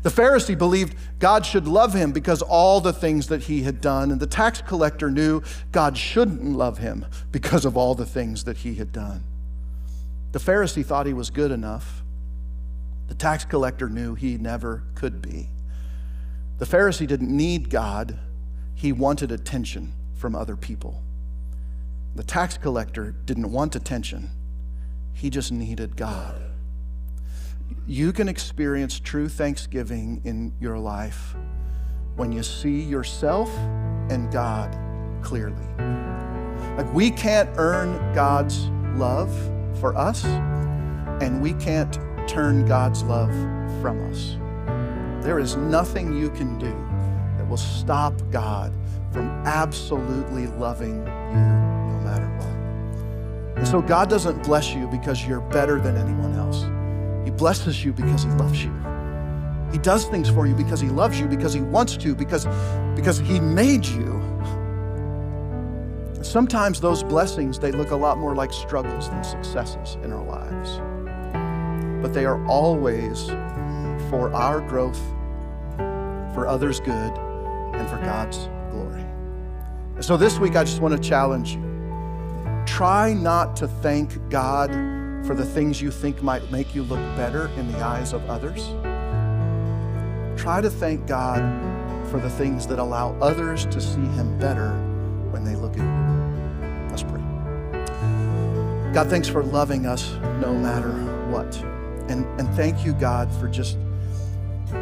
The 0.02 0.10
Pharisee 0.10 0.58
believed 0.58 0.96
God 1.20 1.46
should 1.46 1.68
love 1.68 1.94
him 1.94 2.12
because 2.12 2.42
all 2.42 2.80
the 2.80 2.94
things 2.94 3.28
that 3.28 3.44
he 3.44 3.64
had 3.64 3.82
done, 3.82 4.12
and 4.12 4.20
the 4.20 4.28
tax 4.28 4.62
collector 4.62 5.12
knew 5.12 5.42
God 5.72 5.98
shouldn't 5.98 6.44
love 6.44 6.78
him 6.78 7.06
because 7.32 7.66
of 7.66 7.76
all 7.76 7.96
the 7.96 8.06
things 8.06 8.46
that 8.46 8.58
he 8.58 8.76
had 8.76 8.92
done. 8.92 9.24
The 10.32 10.40
Pharisee 10.40 10.86
thought 10.86 11.06
he 11.06 11.14
was 11.14 11.30
good 11.30 11.52
enough. 11.52 12.04
The 13.08 13.16
tax 13.16 13.44
collector 13.44 13.90
knew 13.90 14.16
he 14.16 14.38
never 14.38 14.84
could 14.96 15.22
be. 15.22 15.50
The 16.60 16.66
Pharisee 16.66 17.08
didn't 17.08 17.36
need 17.36 17.70
God, 17.70 18.18
he 18.76 18.92
wanted 18.92 19.32
attention 19.32 19.94
from 20.16 20.36
other 20.36 20.56
people. 20.56 21.02
The 22.16 22.24
tax 22.24 22.58
collector 22.58 23.16
didn't 23.26 23.52
want 23.52 23.76
attention, 23.76 24.30
he 25.14 25.30
just 25.30 25.52
needed 25.52 25.98
God 25.98 26.49
you 27.88 28.14
can 28.14 28.28
experience 28.28 29.00
true 29.00 29.28
thanksgiving 29.28 30.22
in 30.24 30.54
your 30.60 30.78
life 30.78 31.36
when 32.16 32.32
you 32.32 32.44
see 32.44 32.82
yourself 32.82 33.50
and 34.10 34.32
God 34.32 34.78
clearly. 35.24 35.56
Like 36.78 36.94
we 36.94 37.12
can't 37.12 37.50
earn 37.58 38.14
God's 38.14 38.68
love 38.96 39.34
for 39.80 39.96
us, 39.96 40.24
and 41.22 41.42
we 41.42 41.54
can't 41.54 41.98
turn 42.28 42.66
God's 42.66 43.04
love 43.04 43.32
from 43.82 44.12
us. 44.12 44.38
There 45.24 45.40
is 45.40 45.56
nothing 45.56 46.16
you 46.16 46.30
can 46.30 46.58
do 46.60 46.72
that 47.38 47.48
will 47.50 47.58
stop 47.58 48.14
God 48.32 48.74
from 49.12 49.30
absolutely 49.46 50.48
loving 50.48 50.98
you 50.98 51.06
no 51.06 52.02
matter 52.04 52.28
what. 52.38 53.58
And 53.58 53.68
so 53.68 53.82
God 53.82 54.10
doesn't 54.10 54.44
bless 54.44 54.74
you 54.74 54.88
because 54.88 55.26
you're 55.26 55.42
better 55.42 55.80
than 55.80 55.98
anyone 55.98 56.36
else. 56.36 56.66
Blesses 57.40 57.84
you 57.84 57.94
because 57.94 58.24
He 58.24 58.30
loves 58.32 58.64
you. 58.64 58.72
He 59.72 59.78
does 59.78 60.06
things 60.06 60.30
for 60.30 60.46
you 60.46 60.54
because 60.56 60.82
He 60.82 60.90
loves 60.90 61.20
you, 61.20 61.28
because 61.28 61.54
He 61.54 61.62
wants 61.62 61.96
to, 61.98 62.14
because, 62.14 62.46
because 62.96 63.18
He 63.18 63.40
made 63.40 63.86
you. 63.86 64.22
Sometimes 66.22 66.82
those 66.82 67.02
blessings, 67.02 67.58
they 67.58 67.72
look 67.72 67.92
a 67.92 67.96
lot 67.96 68.18
more 68.18 68.36
like 68.36 68.52
struggles 68.52 69.10
than 69.10 69.24
successes 69.24 69.96
in 70.04 70.12
our 70.12 70.24
lives. 70.24 70.82
but 72.02 72.14
they 72.14 72.26
are 72.26 72.46
always 72.48 73.28
for 74.10 74.32
our 74.34 74.62
growth, 74.62 75.00
for 76.34 76.48
others' 76.48 76.80
good, 76.80 77.18
and 77.74 77.90
for 77.90 77.98
God's 77.98 78.50
glory. 78.72 79.06
So 80.02 80.18
this 80.18 80.40
week, 80.40 80.56
I 80.56 80.64
just 80.64 80.82
want 80.82 81.02
to 81.02 81.10
challenge 81.10 81.56
you. 81.56 82.64
Try 82.66 83.14
not 83.14 83.56
to 83.58 83.68
thank 83.68 84.30
God 84.30 84.72
for 85.26 85.36
the 85.36 85.46
things 85.46 85.82
you 85.82 85.92
think 85.92 86.22
might 86.22 86.50
make 86.52 86.74
you 86.74 86.84
look 86.84 87.00
better 87.16 87.48
in 87.58 87.72
the 87.72 87.80
eyes 87.80 88.14
of 88.14 88.28
others. 88.30 88.68
Try 90.42 90.62
to 90.62 90.70
thank 90.70 91.06
God 91.06 91.40
for 92.10 92.20
the 92.20 92.30
things 92.30 92.66
that 92.68 92.80
allow 92.80 93.16
others 93.20 93.66
to 93.66 93.82
see 93.82 94.00
Him 94.00 94.38
better 94.40 94.72
when 95.32 95.44
they 95.44 95.56
look 95.56 95.78
at 95.78 95.84
you. 95.84 96.90
Let's 96.90 97.04
pray. 97.04 97.22
God, 98.94 99.10
thanks 99.10 99.28
for 99.28 99.44
loving 99.44 99.86
us 99.86 100.14
no 100.42 100.54
matter 100.54 100.92
what. 101.30 101.56
And, 102.10 102.26
and 102.40 102.50
thank 102.56 102.84
you, 102.84 102.94
God, 102.94 103.32
for 103.40 103.48
just 103.48 103.78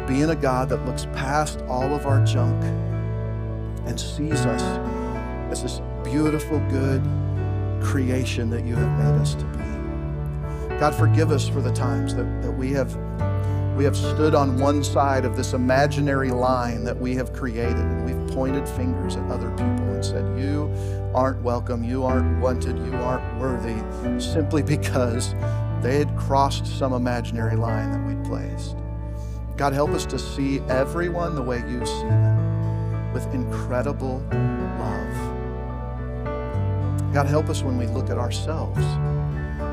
being 0.06 0.30
a 0.30 0.36
God 0.36 0.68
that 0.70 0.84
looks 0.86 1.06
past 1.06 1.60
all 1.68 1.94
of 1.94 2.06
our 2.06 2.24
junk 2.24 2.62
and 3.86 3.98
sees 3.98 4.46
us 4.46 4.62
as 5.50 5.62
this 5.62 5.80
beautiful, 6.04 6.58
good 6.70 7.02
creation 7.82 8.50
that 8.50 8.64
you 8.64 8.74
have 8.74 8.98
made 8.98 9.20
us 9.20 9.34
to 9.34 9.44
be. 9.44 9.77
God, 10.78 10.94
forgive 10.94 11.32
us 11.32 11.48
for 11.48 11.60
the 11.60 11.72
times 11.72 12.14
that, 12.14 12.42
that 12.42 12.52
we 12.52 12.70
have 12.70 12.96
we 13.76 13.82
have 13.84 13.96
stood 13.96 14.34
on 14.34 14.58
one 14.58 14.82
side 14.82 15.24
of 15.24 15.36
this 15.36 15.52
imaginary 15.52 16.30
line 16.30 16.82
that 16.82 16.96
we 16.96 17.14
have 17.14 17.32
created 17.32 17.76
and 17.76 18.04
we've 18.04 18.34
pointed 18.34 18.68
fingers 18.68 19.14
at 19.14 19.22
other 19.30 19.50
people 19.50 19.66
and 19.66 20.04
said, 20.04 20.38
You 20.38 20.72
aren't 21.14 21.42
welcome, 21.42 21.82
you 21.82 22.04
aren't 22.04 22.40
wanted, 22.40 22.76
you 22.78 22.94
aren't 22.94 23.40
worthy, 23.40 23.76
simply 24.20 24.62
because 24.62 25.34
they 25.80 25.98
had 25.98 26.16
crossed 26.16 26.66
some 26.66 26.92
imaginary 26.92 27.56
line 27.56 27.92
that 27.92 28.04
we'd 28.04 28.24
placed. 28.24 28.76
God, 29.56 29.72
help 29.72 29.90
us 29.90 30.06
to 30.06 30.18
see 30.18 30.58
everyone 30.68 31.34
the 31.34 31.42
way 31.42 31.58
you 31.68 31.84
see 31.86 32.02
them 32.02 33.12
with 33.12 33.26
incredible 33.34 34.18
love. 34.78 35.14
God, 37.12 37.26
help 37.26 37.48
us 37.48 37.62
when 37.62 37.78
we 37.78 37.86
look 37.86 38.10
at 38.10 38.18
ourselves 38.18 38.84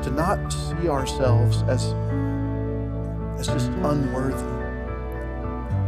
to 0.06 0.12
not 0.12 0.52
see 0.52 0.88
ourselves 0.88 1.62
as, 1.62 1.86
as 3.40 3.48
just 3.48 3.70
unworthy, 3.82 4.46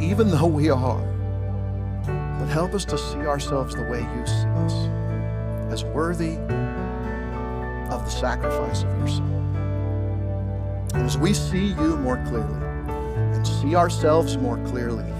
even 0.04 0.28
though 0.28 0.46
we 0.46 0.70
are. 0.70 1.00
But 2.40 2.46
help 2.46 2.74
us 2.74 2.84
to 2.86 2.98
see 2.98 3.18
ourselves 3.18 3.76
the 3.76 3.82
way 3.82 4.00
you 4.00 4.26
see 4.26 4.48
us, 4.66 4.74
as 5.70 5.84
worthy 5.84 6.32
of 7.92 8.04
the 8.04 8.10
sacrifice 8.10 8.82
of 8.82 8.98
your 8.98 9.06
Son. 9.06 9.32
And 10.94 11.04
as 11.04 11.16
we 11.16 11.32
see 11.32 11.68
you 11.68 11.96
more 11.98 12.20
clearly 12.26 12.66
and 13.36 13.46
see 13.46 13.76
ourselves 13.76 14.36
more 14.36 14.58
clearly, 14.66 15.12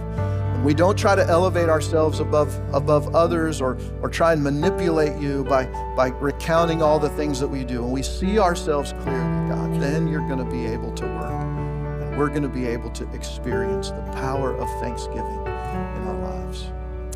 we 0.65 0.75
don't 0.75 0.99
try 0.99 1.15
to 1.15 1.25
elevate 1.27 1.69
ourselves 1.69 2.21
above, 2.21 2.55
above 2.73 3.15
others 3.15 3.61
or, 3.61 3.79
or 4.03 4.09
try 4.09 4.33
and 4.33 4.43
manipulate 4.43 5.21
you 5.21 5.45
by, 5.45 5.67
by 5.95 6.09
recounting 6.09 6.83
all 6.83 6.99
the 6.99 7.11
things 7.11 7.39
that 7.41 7.49
we 7.49 7.65
do. 7.65 7.85
And 7.85 7.93
we 7.93 8.03
see 8.03 8.39
ourselves 8.39 8.93
clearly, 9.01 9.49
God, 9.49 9.81
then 9.81 10.09
you're 10.09 10.27
going 10.27 10.45
to 10.45 10.51
be 10.51 10.67
able 10.67 10.93
to 10.95 11.05
work. 11.07 11.33
And 11.33 12.19
we're 12.19 12.29
going 12.29 12.43
to 12.43 12.49
be 12.49 12.67
able 12.67 12.91
to 12.91 13.11
experience 13.13 13.91
the 13.91 14.03
power 14.15 14.57
of 14.57 14.69
thanksgiving 14.81 15.23
in 15.23 16.09
our 16.09 16.19
lives. 16.21 16.65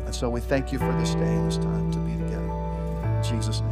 And 0.05 0.15
so 0.15 0.29
we 0.29 0.39
thank 0.39 0.71
you 0.71 0.79
for 0.79 0.91
this 0.99 1.13
day 1.15 1.33
and 1.35 1.47
this 1.47 1.57
time 1.57 1.91
to 1.91 1.99
be 1.99 2.13
together. 2.13 3.17
In 3.17 3.23
Jesus' 3.23 3.59
name. 3.59 3.62